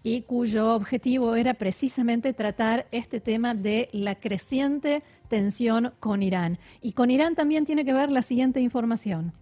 y 0.06 0.22
cuyo 0.22 0.72
objetivo 0.72 1.34
era 1.34 1.54
precisamente 1.54 2.32
tratar 2.32 2.86
este 2.92 3.18
tema 3.18 3.56
de 3.56 3.88
la 3.90 4.14
creciente 4.14 5.02
tensión 5.28 5.94
con 5.98 6.22
Irán. 6.22 6.60
Y 6.80 6.92
con 6.92 7.10
Irán 7.10 7.34
también 7.34 7.64
tiene 7.64 7.84
que 7.84 7.92
ver 7.92 8.12
la 8.12 8.22
siguiente 8.22 8.60
información. 8.60 9.32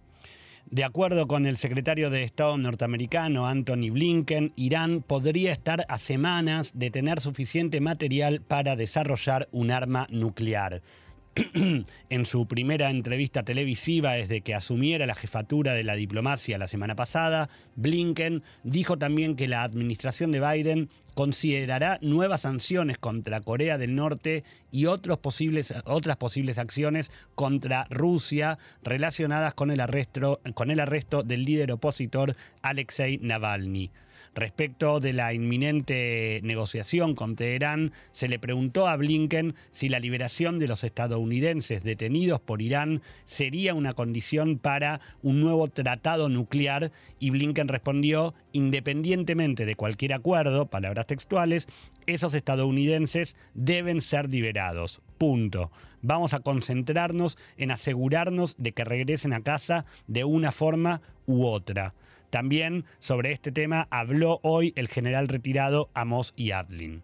De 0.71 0.83
acuerdo 0.83 1.27
con 1.27 1.45
el 1.45 1.57
secretario 1.57 2.09
de 2.09 2.23
Estado 2.23 2.57
norteamericano 2.57 3.45
Anthony 3.45 3.91
Blinken, 3.91 4.53
Irán 4.55 5.03
podría 5.05 5.51
estar 5.51 5.85
a 5.87 5.99
semanas 5.99 6.71
de 6.73 6.89
tener 6.89 7.19
suficiente 7.21 7.79
material 7.79 8.41
para 8.41 8.75
desarrollar 8.75 9.47
un 9.51 9.69
arma 9.69 10.07
nuclear. 10.09 10.81
en 12.09 12.25
su 12.25 12.47
primera 12.47 12.89
entrevista 12.89 13.43
televisiva 13.43 14.13
desde 14.13 14.39
que 14.41 14.55
asumiera 14.55 15.05
la 15.05 15.15
jefatura 15.15 15.73
de 15.73 15.83
la 15.83 15.95
diplomacia 15.95 16.57
la 16.57 16.67
semana 16.67 16.95
pasada, 16.95 17.49
Blinken 17.75 18.41
dijo 18.63 18.97
también 18.97 19.35
que 19.35 19.49
la 19.49 19.63
administración 19.63 20.31
de 20.31 20.39
Biden 20.39 20.89
considerará 21.13 21.97
nuevas 22.01 22.41
sanciones 22.41 22.97
contra 22.97 23.41
Corea 23.41 23.77
del 23.77 23.95
Norte 23.95 24.43
y 24.71 24.85
otros 24.85 25.17
posibles, 25.17 25.73
otras 25.85 26.17
posibles 26.17 26.57
acciones 26.57 27.11
contra 27.35 27.87
Rusia 27.89 28.57
relacionadas 28.83 29.53
con 29.53 29.71
el, 29.71 29.81
arresto, 29.81 30.39
con 30.53 30.71
el 30.71 30.79
arresto 30.79 31.23
del 31.23 31.43
líder 31.43 31.71
opositor 31.71 32.35
Alexei 32.61 33.17
Navalny. 33.17 33.91
Respecto 34.35 34.99
de 34.99 35.13
la 35.13 35.33
inminente 35.33 36.41
negociación 36.43 37.15
con 37.15 37.37
Teherán, 37.37 37.93
se 38.11 38.27
le 38.27 38.37
preguntó 38.37 38.85
a 38.85 38.97
Blinken 38.97 39.55
si 39.69 39.87
la 39.87 40.01
liberación 40.01 40.59
de 40.59 40.67
los 40.67 40.83
estadounidenses 40.83 41.83
detenidos 41.83 42.41
por 42.41 42.61
Irán 42.61 43.01
sería 43.23 43.73
una 43.73 43.93
condición 43.93 44.59
para 44.59 44.99
un 45.23 45.39
nuevo 45.39 45.69
tratado 45.69 46.27
nuclear 46.27 46.91
y 47.17 47.29
Blinken 47.29 47.69
respondió, 47.69 48.33
independientemente 48.51 49.65
de 49.65 49.75
cualquier 49.75 50.11
acuerdo, 50.11 50.65
palabras 50.65 51.07
textuales, 51.07 51.69
esos 52.05 52.33
estadounidenses 52.33 53.37
deben 53.53 54.01
ser 54.01 54.29
liberados. 54.29 55.01
Punto. 55.17 55.71
Vamos 56.01 56.33
a 56.33 56.41
concentrarnos 56.41 57.37
en 57.55 57.71
asegurarnos 57.71 58.55
de 58.57 58.73
que 58.73 58.83
regresen 58.83 59.31
a 59.31 59.43
casa 59.43 59.85
de 60.07 60.25
una 60.25 60.51
forma 60.51 61.01
u 61.25 61.45
otra. 61.45 61.93
También 62.35 62.83
sobre 62.99 63.31
este 63.31 63.53
tema 63.53 63.87
habló 63.91 64.41
hoy 64.43 64.73
el 64.75 64.89
general 64.89 65.29
retirado 65.29 65.87
Amos 65.93 66.33
Yadlin. 66.35 67.01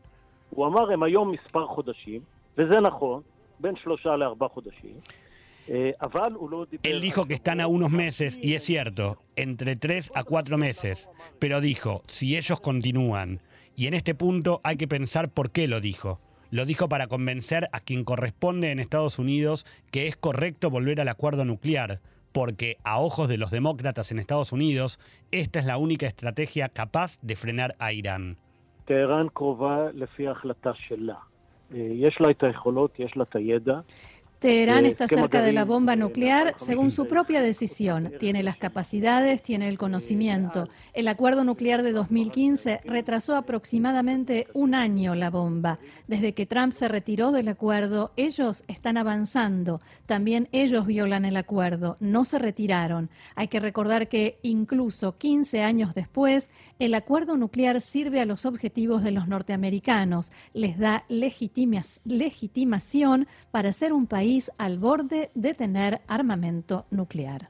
Él 6.84 7.00
dijo 7.00 7.26
que 7.28 7.34
están 7.34 7.62
a 7.62 7.68
unos 7.68 7.92
meses, 7.92 8.40
y 8.42 8.56
es 8.56 8.64
cierto, 8.64 9.20
entre 9.38 9.78
tres 9.78 10.12
a 10.16 10.26
cuatro 10.26 10.58
meses, 10.58 11.10
pero 11.40 11.62
dijo, 11.62 12.04
si 12.08 12.36
ellos 12.36 12.60
continúan, 12.60 13.40
y 13.74 13.88
en 13.88 13.94
este 13.94 14.14
punto 14.14 14.60
hay 14.66 14.76
que 14.76 14.90
pensar 14.90 15.30
por 15.30 15.52
qué 15.52 15.70
lo 15.70 15.80
dijo. 15.80 16.20
Lo 16.50 16.66
dijo 16.66 16.90
para 16.90 17.08
convencer 17.08 17.70
a 17.72 17.80
quien 17.80 18.04
corresponde 18.04 18.72
en 18.72 18.82
Estados 18.82 19.18
Unidos 19.18 19.66
que 19.92 20.08
es 20.08 20.18
correcto 20.18 20.70
volver 20.70 21.00
al 21.00 21.08
acuerdo 21.08 21.46
nuclear, 21.46 22.02
porque 22.32 22.78
a 22.84 23.00
ojos 23.00 23.30
de 23.30 23.38
los 23.38 23.52
demócratas 23.52 24.12
en 24.12 24.20
Estados 24.20 24.52
Unidos, 24.52 25.00
esta 25.32 25.60
es 25.60 25.66
la 25.66 25.78
única 25.78 26.08
estrategia 26.08 26.70
capaz 26.70 27.20
de 27.22 27.36
frenar 27.36 27.76
a 27.80 27.94
Irán. 27.94 28.38
Teherán 34.42 34.86
está 34.88 35.08
cerca 35.08 35.44
de 35.44 35.54
la 35.54 35.66
bomba 35.66 35.96
nuclear 35.96 36.56
según 36.58 36.90
su 36.90 37.06
propia 37.06 37.44
decisión. 37.44 38.12
Tiene 38.20 38.42
las 38.42 38.58
capacidades, 38.58 39.44
tiene 39.44 39.70
el 39.70 39.78
conocimiento. 39.78 40.68
El 40.94 41.08
acuerdo 41.10 41.44
nuclear 41.44 41.84
de 41.84 41.92
2015 41.92 42.82
retrasó 42.86 43.36
aproximadamente 43.36 44.48
un 44.56 44.74
año 44.74 45.14
la 45.14 45.30
bomba. 45.30 45.78
Desde 46.08 46.34
que 46.34 46.48
Trump 46.48 46.74
se 46.74 46.88
retiró 46.88 47.32
del 47.32 47.50
acuerdo, 47.50 48.14
ellos 48.18 48.64
están 48.68 48.98
avanzando. 48.98 49.80
También 50.08 50.50
ellos 50.52 50.88
violan 50.88 51.26
el 51.26 51.38
acuerdo. 51.38 51.96
No 52.00 52.26
se 52.26 52.40
retiraron. 52.40 53.12
Hay 53.36 53.48
que 53.48 53.60
recordar 53.60 54.10
que 54.10 54.40
incluso 54.42 55.20
15 55.20 55.62
años 55.62 55.94
después, 55.94 56.50
el 56.80 56.96
acuerdo 56.96 57.38
nuclear 57.38 57.80
sirve 57.80 58.20
a 58.20 58.26
los 58.26 58.48
objetivos 58.48 59.04
de 59.04 59.12
los 59.12 59.28
norteamericanos. 59.28 60.32
Les 60.54 60.80
da 60.80 61.06
legitimación 61.08 63.28
para 63.52 63.72
ser 63.72 63.94
un 63.94 64.08
país 64.08 64.31
al 64.58 64.78
borde 64.78 65.30
de 65.36 65.54
tener 65.54 66.00
armamento 66.08 66.86
nuclear. 66.90 67.50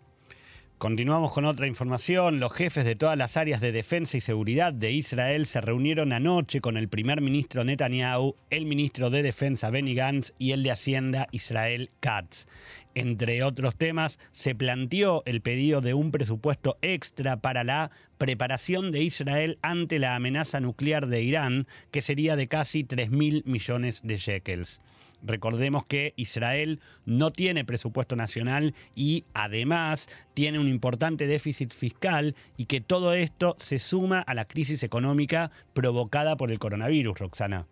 Continuamos 0.79 1.31
con 1.31 1.45
otra 1.45 1.67
información. 1.67 2.39
Los 2.39 2.53
jefes 2.53 2.85
de 2.85 2.95
todas 2.95 3.15
las 3.15 3.37
áreas 3.37 3.61
de 3.61 3.71
defensa 3.71 4.17
y 4.17 4.21
seguridad 4.21 4.73
de 4.73 4.91
Israel 4.91 5.45
se 5.45 5.61
reunieron 5.61 6.11
anoche 6.11 6.59
con 6.59 6.77
el 6.77 6.89
primer 6.89 7.21
ministro 7.21 7.63
Netanyahu, 7.63 8.35
el 8.49 8.65
ministro 8.65 9.11
de 9.11 9.21
Defensa 9.21 9.69
Benny 9.69 9.93
Gantz 9.93 10.33
y 10.39 10.53
el 10.53 10.63
de 10.63 10.71
Hacienda 10.71 11.27
Israel 11.31 11.91
Katz. 11.99 12.47
Entre 12.95 13.43
otros 13.43 13.75
temas, 13.75 14.17
se 14.31 14.55
planteó 14.55 15.21
el 15.27 15.41
pedido 15.41 15.81
de 15.81 15.93
un 15.93 16.09
presupuesto 16.09 16.79
extra 16.81 17.41
para 17.41 17.63
la 17.63 17.91
preparación 18.17 18.91
de 18.91 19.03
Israel 19.03 19.59
ante 19.61 19.99
la 19.99 20.15
amenaza 20.15 20.59
nuclear 20.61 21.05
de 21.05 21.21
Irán, 21.21 21.67
que 21.91 22.01
sería 22.01 22.35
de 22.35 22.47
casi 22.47 22.83
3 22.83 23.11
mil 23.11 23.43
millones 23.45 24.01
de 24.03 24.17
shekels. 24.17 24.81
Recordemos 25.23 25.85
que 25.85 26.13
Israel 26.15 26.79
no 27.05 27.31
tiene 27.31 27.63
presupuesto 27.65 28.15
nacional 28.15 28.73
y 28.95 29.25
además 29.33 30.09
tiene 30.33 30.59
un 30.59 30.67
importante 30.67 31.27
déficit 31.27 31.73
fiscal 31.73 32.35
y 32.57 32.65
que 32.65 32.81
todo 32.81 33.13
esto 33.13 33.55
se 33.59 33.79
suma 33.79 34.19
a 34.19 34.33
la 34.33 34.45
crisis 34.45 34.83
económica 34.83 35.51
provocada 35.73 36.37
por 36.37 36.51
el 36.51 36.59
coronavirus, 36.59 37.19
Roxana. 37.19 37.67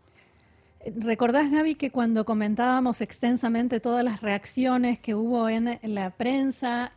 ¿Recordás, 0.96 1.52
Gaby, 1.52 1.76
que 1.76 1.92
cuando 1.92 2.24
comentábamos 2.24 3.02
extensamente 3.02 3.82
todas 3.82 4.04
las 4.04 4.22
reacciones 4.22 5.00
que 5.00 5.14
hubo 5.14 5.50
en 5.50 5.78
la 5.84 6.12
prensa 6.12 6.94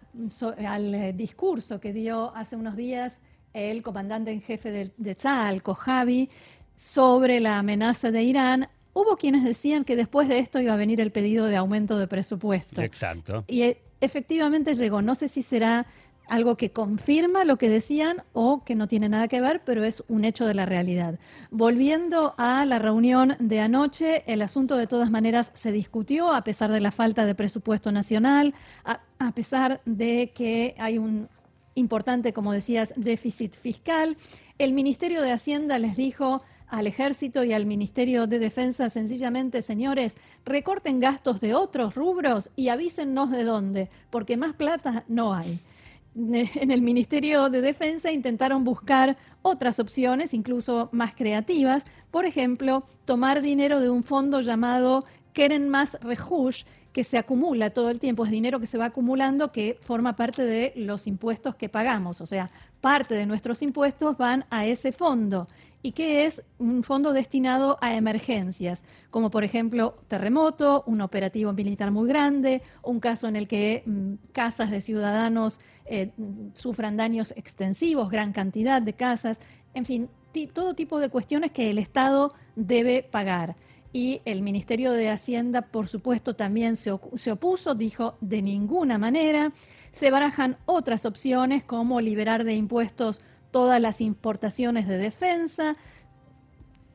al 0.67 0.95
eh, 0.95 1.13
discurso 1.13 1.81
que 1.81 1.93
dio 1.93 2.35
hace 2.37 2.55
unos 2.55 2.77
días 2.77 3.19
el 3.53 3.83
comandante 3.83 4.31
en 4.31 4.41
jefe 4.41 4.71
de, 4.71 4.93
de 4.97 5.15
Tzal, 5.15 5.63
Kojavi, 5.63 6.31
sobre 6.77 7.41
la 7.41 7.59
amenaza 7.59 8.11
de 8.11 8.23
Irán? 8.23 8.69
Hubo 8.95 9.17
quienes 9.17 9.45
decían 9.45 9.85
que 9.85 9.97
después 9.97 10.29
de 10.29 10.39
esto 10.39 10.61
iba 10.61 10.75
a 10.75 10.77
venir 10.77 11.01
el 11.01 11.13
pedido 11.13 11.47
de 11.47 11.57
aumento 11.57 11.99
de 11.99 12.07
presupuesto. 12.07 12.83
Exacto. 12.83 13.45
Y 13.49 13.63
eh, 13.63 13.83
efectivamente 14.01 14.75
llegó. 14.75 15.01
No 15.03 15.15
sé 15.15 15.29
si 15.29 15.43
será 15.43 15.87
algo 16.29 16.57
que 16.57 16.71
confirma 16.71 17.45
lo 17.45 17.57
que 17.57 17.69
decían 17.69 18.23
o 18.33 18.65
que 18.65 18.75
no 18.75 18.89
tiene 18.89 19.09
nada 19.09 19.29
que 19.29 19.41
ver, 19.41 19.63
pero 19.65 19.85
es 19.85 20.03
un 20.09 20.25
hecho 20.25 20.47
de 20.47 20.55
la 20.55 20.67
realidad. 20.67 21.19
Volviendo 21.51 22.35
a 22.39 22.65
la 22.65 22.79
reunión 22.79 23.37
de 23.39 23.61
anoche, 23.61 24.23
el 24.33 24.43
asunto 24.43 24.77
de 24.77 24.87
todas 24.87 25.11
maneras 25.11 25.51
se 25.55 25.73
discutió 25.73 26.33
a 26.33 26.45
pesar 26.45 26.71
de 26.71 26.81
la 26.81 26.91
falta 26.91 27.27
de 27.27 27.35
presupuesto 27.35 27.93
nacional, 27.93 28.55
a, 28.85 29.33
pesar 29.35 29.81
de 29.85 30.33
que 30.35 30.75
hay 30.79 30.99
un 30.99 31.29
importante, 31.75 32.33
como 32.33 32.53
decías, 32.53 32.93
déficit 32.97 33.55
fiscal. 33.55 34.17
El 34.59 34.73
Ministerio 34.73 35.23
de 35.23 35.33
Hacienda 35.33 35.79
les 35.79 35.97
dijo 35.97 36.43
al 36.73 36.87
ejército 36.87 37.45
y 37.45 37.53
al 37.53 37.67
Ministerio 37.67 38.27
de 38.27 38.39
Defensa 38.39 38.89
sencillamente, 38.89 39.61
señores, 39.61 40.17
recorten 40.47 41.01
gastos 41.01 41.39
de 41.39 41.55
otros 41.55 41.95
rubros 41.95 42.51
y 42.57 42.69
avísennos 42.69 43.31
de 43.31 43.45
dónde, 43.45 43.91
porque 44.09 44.39
más 44.39 44.55
plata 44.55 45.05
no 45.07 45.35
hay. 45.35 45.61
En 46.15 46.71
el 46.71 46.83
Ministerio 46.83 47.49
de 47.51 47.61
Defensa 47.61 48.11
intentaron 48.11 48.65
buscar 48.65 49.17
otras 49.43 49.81
opciones, 49.81 50.35
incluso 50.35 50.89
más 50.93 51.15
creativas, 51.15 51.85
por 52.11 52.25
ejemplo, 52.25 52.85
tomar 53.05 53.43
dinero 53.43 53.81
de 53.81 53.91
un 53.91 54.03
fondo 54.03 54.41
llamado 54.41 55.05
Keren 55.35 55.69
Mas 55.69 55.99
Rejush, 56.01 56.65
que 56.93 57.05
se 57.05 57.17
acumula 57.17 57.71
todo 57.71 57.91
el 57.91 57.99
tiempo, 57.99 58.25
es 58.25 58.31
dinero 58.31 58.61
que 58.61 58.67
se 58.67 58.77
va 58.77 58.87
acumulando 58.87 59.53
que 59.53 59.79
forma 59.81 60.17
parte 60.17 60.43
de 60.43 60.73
los 60.77 61.07
impuestos 61.07 61.55
que 61.55 61.71
pagamos, 61.71 62.21
o 62.21 62.27
sea, 62.27 62.51
parte 62.81 63.15
de 63.15 63.25
nuestros 63.27 63.63
impuestos 63.63 64.17
van 64.19 64.45
a 64.51 64.67
ese 64.67 64.93
fondo 64.93 65.49
y 65.83 65.93
que 65.93 66.25
es 66.25 66.45
un 66.59 66.85
fondo 66.85 67.13
destinado 67.13 67.77
a 67.81 67.95
emergencias, 67.95 68.85
como 69.11 69.31
por 69.31 69.43
ejemplo 69.43 69.99
terremoto, 70.07 70.85
un 70.87 71.01
operativo 71.01 71.53
militar 71.53 71.91
muy 71.91 72.09
grande, 72.09 72.63
un 72.83 73.01
caso 73.01 73.27
en 73.27 73.37
el 73.37 73.49
que 73.49 73.83
mm, 73.85 74.15
casas 74.33 74.71
de 74.71 74.81
ciudadanos 74.81 75.61
eh, 75.85 76.13
sufran 76.55 76.97
daños 76.97 77.33
extensivos, 77.37 78.11
gran 78.11 78.33
cantidad 78.33 78.81
de 78.81 78.93
casas, 78.93 79.41
en 79.75 79.85
fin, 79.85 80.09
todo 80.53 80.75
tipo 80.75 81.01
de 81.01 81.09
cuestiones 81.09 81.51
que 81.51 81.71
el 81.71 81.79
Estado 81.79 82.33
debe 82.57 83.03
pagar. 83.03 83.57
Y 83.95 84.23
el 84.25 84.41
Ministerio 84.41 84.93
de 84.93 85.11
Hacienda, 85.11 85.61
por 85.63 85.87
supuesto, 85.87 86.35
también 86.35 86.77
se, 86.77 86.99
se 87.17 87.33
opuso, 87.33 87.75
dijo 87.75 88.17
de 88.23 88.41
ninguna 88.41 88.97
manera. 88.97 89.53
Se 89.91 90.11
barajan 90.11 90.57
otras 90.65 91.05
opciones 91.05 91.63
como 91.63 92.01
liberar 92.01 92.45
de 92.45 92.55
impuestos 92.55 93.21
todas 93.53 93.81
las 93.81 94.01
importaciones 94.01 94.89
de 94.89 94.99
defensa, 94.99 95.77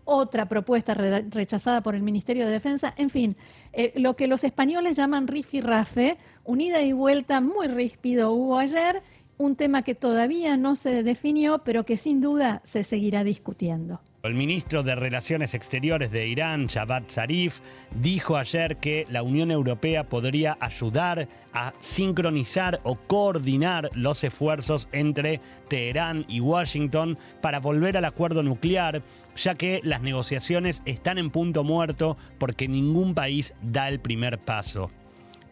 otra 0.03 0.47
propuesta 0.47 0.93
rechazada 0.93 1.81
por 1.81 1.95
el 1.95 2.01
Ministerio 2.01 2.45
de 2.45 2.51
Defensa, 2.51 2.93
en 2.97 3.09
fin, 3.09 3.37
eh, 3.73 3.93
lo 3.95 4.15
que 4.15 4.27
los 4.27 4.43
españoles 4.43 4.97
llaman 4.97 5.27
rifirrafe, 5.27 6.17
unida 6.43 6.81
y 6.81 6.93
vuelta 6.93 7.39
muy 7.41 7.67
ríspido 7.67 8.31
hubo 8.31 8.57
ayer, 8.57 9.01
un 9.37 9.55
tema 9.55 9.83
que 9.83 9.95
todavía 9.95 10.57
no 10.57 10.75
se 10.75 11.03
definió, 11.03 11.59
pero 11.63 11.85
que 11.85 11.97
sin 11.97 12.21
duda 12.21 12.61
se 12.63 12.83
seguirá 12.83 13.23
discutiendo. 13.23 14.01
El 14.23 14.33
ministro 14.33 14.81
de 14.81 14.95
Relaciones 14.95 15.53
Exteriores 15.53 16.09
de 16.09 16.27
Irán, 16.27 16.67
Javad 16.67 17.03
Zarif, 17.07 17.59
dijo 18.01 18.35
ayer 18.35 18.77
que 18.77 19.05
la 19.09 19.21
Unión 19.21 19.51
Europea 19.51 20.05
podría 20.05 20.57
ayudar 20.59 21.27
a 21.53 21.71
sincronizar 21.79 22.81
o 22.83 22.95
coordinar 22.95 23.91
los 23.93 24.23
esfuerzos 24.23 24.87
entre 24.91 25.39
Teherán 25.69 26.25
y 26.27 26.39
Washington 26.39 27.17
para 27.41 27.59
volver 27.59 27.95
al 27.95 28.05
acuerdo 28.05 28.41
nuclear, 28.41 29.03
ya 29.35 29.53
que 29.53 29.81
las 29.83 30.01
negociaciones 30.01 30.81
están 30.85 31.19
en 31.19 31.29
punto 31.29 31.63
muerto 31.63 32.17
porque 32.39 32.67
ningún 32.67 33.13
país 33.13 33.53
da 33.61 33.87
el 33.87 33.99
primer 33.99 34.39
paso. 34.39 34.89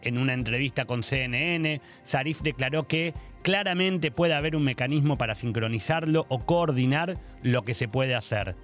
En 0.06 0.18
una 0.18 0.34
entrevista 0.34 0.84
con 0.84 1.02
CNN, 1.02 1.80
Zarif 2.06 2.40
declaró 2.40 2.86
que 2.86 3.12
claramente 3.42 4.12
puede 4.12 4.34
haber 4.34 4.54
un 4.54 4.62
mecanismo 4.62 5.18
para 5.18 5.34
sincronizarlo 5.34 6.26
o 6.28 6.38
coordinar 6.46 7.18
lo 7.42 7.62
que 7.62 7.74
se 7.74 7.88
puede 7.88 8.14
hacer. 8.14 8.54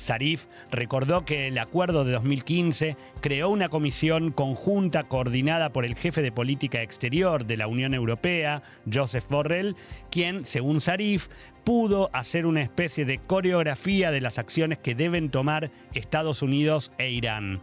Zarif 0.00 0.46
recordó 0.72 1.24
que 1.24 1.46
el 1.46 1.58
acuerdo 1.58 2.04
de 2.04 2.10
2015 2.10 2.96
creó 3.20 3.50
una 3.50 3.68
comisión 3.68 4.32
conjunta 4.32 5.04
coordinada 5.04 5.72
por 5.72 5.84
el 5.84 5.94
jefe 5.94 6.20
de 6.20 6.32
política 6.32 6.82
exterior 6.82 7.46
de 7.46 7.58
la 7.58 7.68
Unión 7.68 7.94
Europea, 7.94 8.64
Joseph 8.92 9.28
Borrell, 9.28 9.76
quien, 10.10 10.44
según 10.44 10.80
Zarif, 10.80 11.28
pudo 11.62 12.10
hacer 12.12 12.44
una 12.44 12.62
especie 12.62 13.04
de 13.04 13.18
coreografía 13.18 14.10
de 14.10 14.20
las 14.20 14.40
acciones 14.40 14.78
que 14.78 14.96
deben 14.96 15.30
tomar 15.30 15.70
Estados 15.94 16.42
Unidos 16.42 16.90
e 16.98 17.12
Irán. 17.12 17.60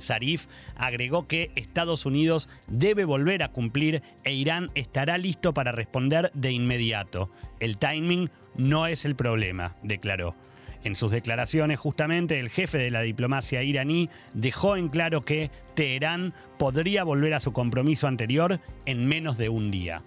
Zarif 0.00 0.46
agregó 0.76 1.26
que 1.26 1.50
Estados 1.56 2.06
Unidos 2.06 2.48
debe 2.68 3.04
volver 3.04 3.42
a 3.42 3.48
cumplir 3.48 4.02
e 4.24 4.32
Irán 4.32 4.70
estará 4.74 5.18
listo 5.18 5.54
para 5.54 5.72
responder 5.72 6.30
de 6.34 6.52
inmediato. 6.52 7.30
El 7.60 7.78
timing 7.78 8.30
no 8.56 8.86
es 8.86 9.04
el 9.04 9.14
problema, 9.16 9.76
declaró. 9.82 10.34
En 10.84 10.96
sus 10.96 11.10
declaraciones, 11.10 11.78
justamente, 11.78 12.38
el 12.38 12.50
jefe 12.50 12.76
de 12.76 12.90
la 12.90 13.00
diplomacia 13.00 13.62
iraní 13.62 14.10
dejó 14.34 14.76
en 14.76 14.88
claro 14.88 15.22
que 15.22 15.50
Teherán 15.74 16.34
podría 16.58 17.04
volver 17.04 17.32
a 17.32 17.40
su 17.40 17.54
compromiso 17.54 18.06
anterior 18.06 18.60
en 18.84 19.06
menos 19.06 19.38
de 19.38 19.48
un 19.48 19.70
día. 19.70 20.02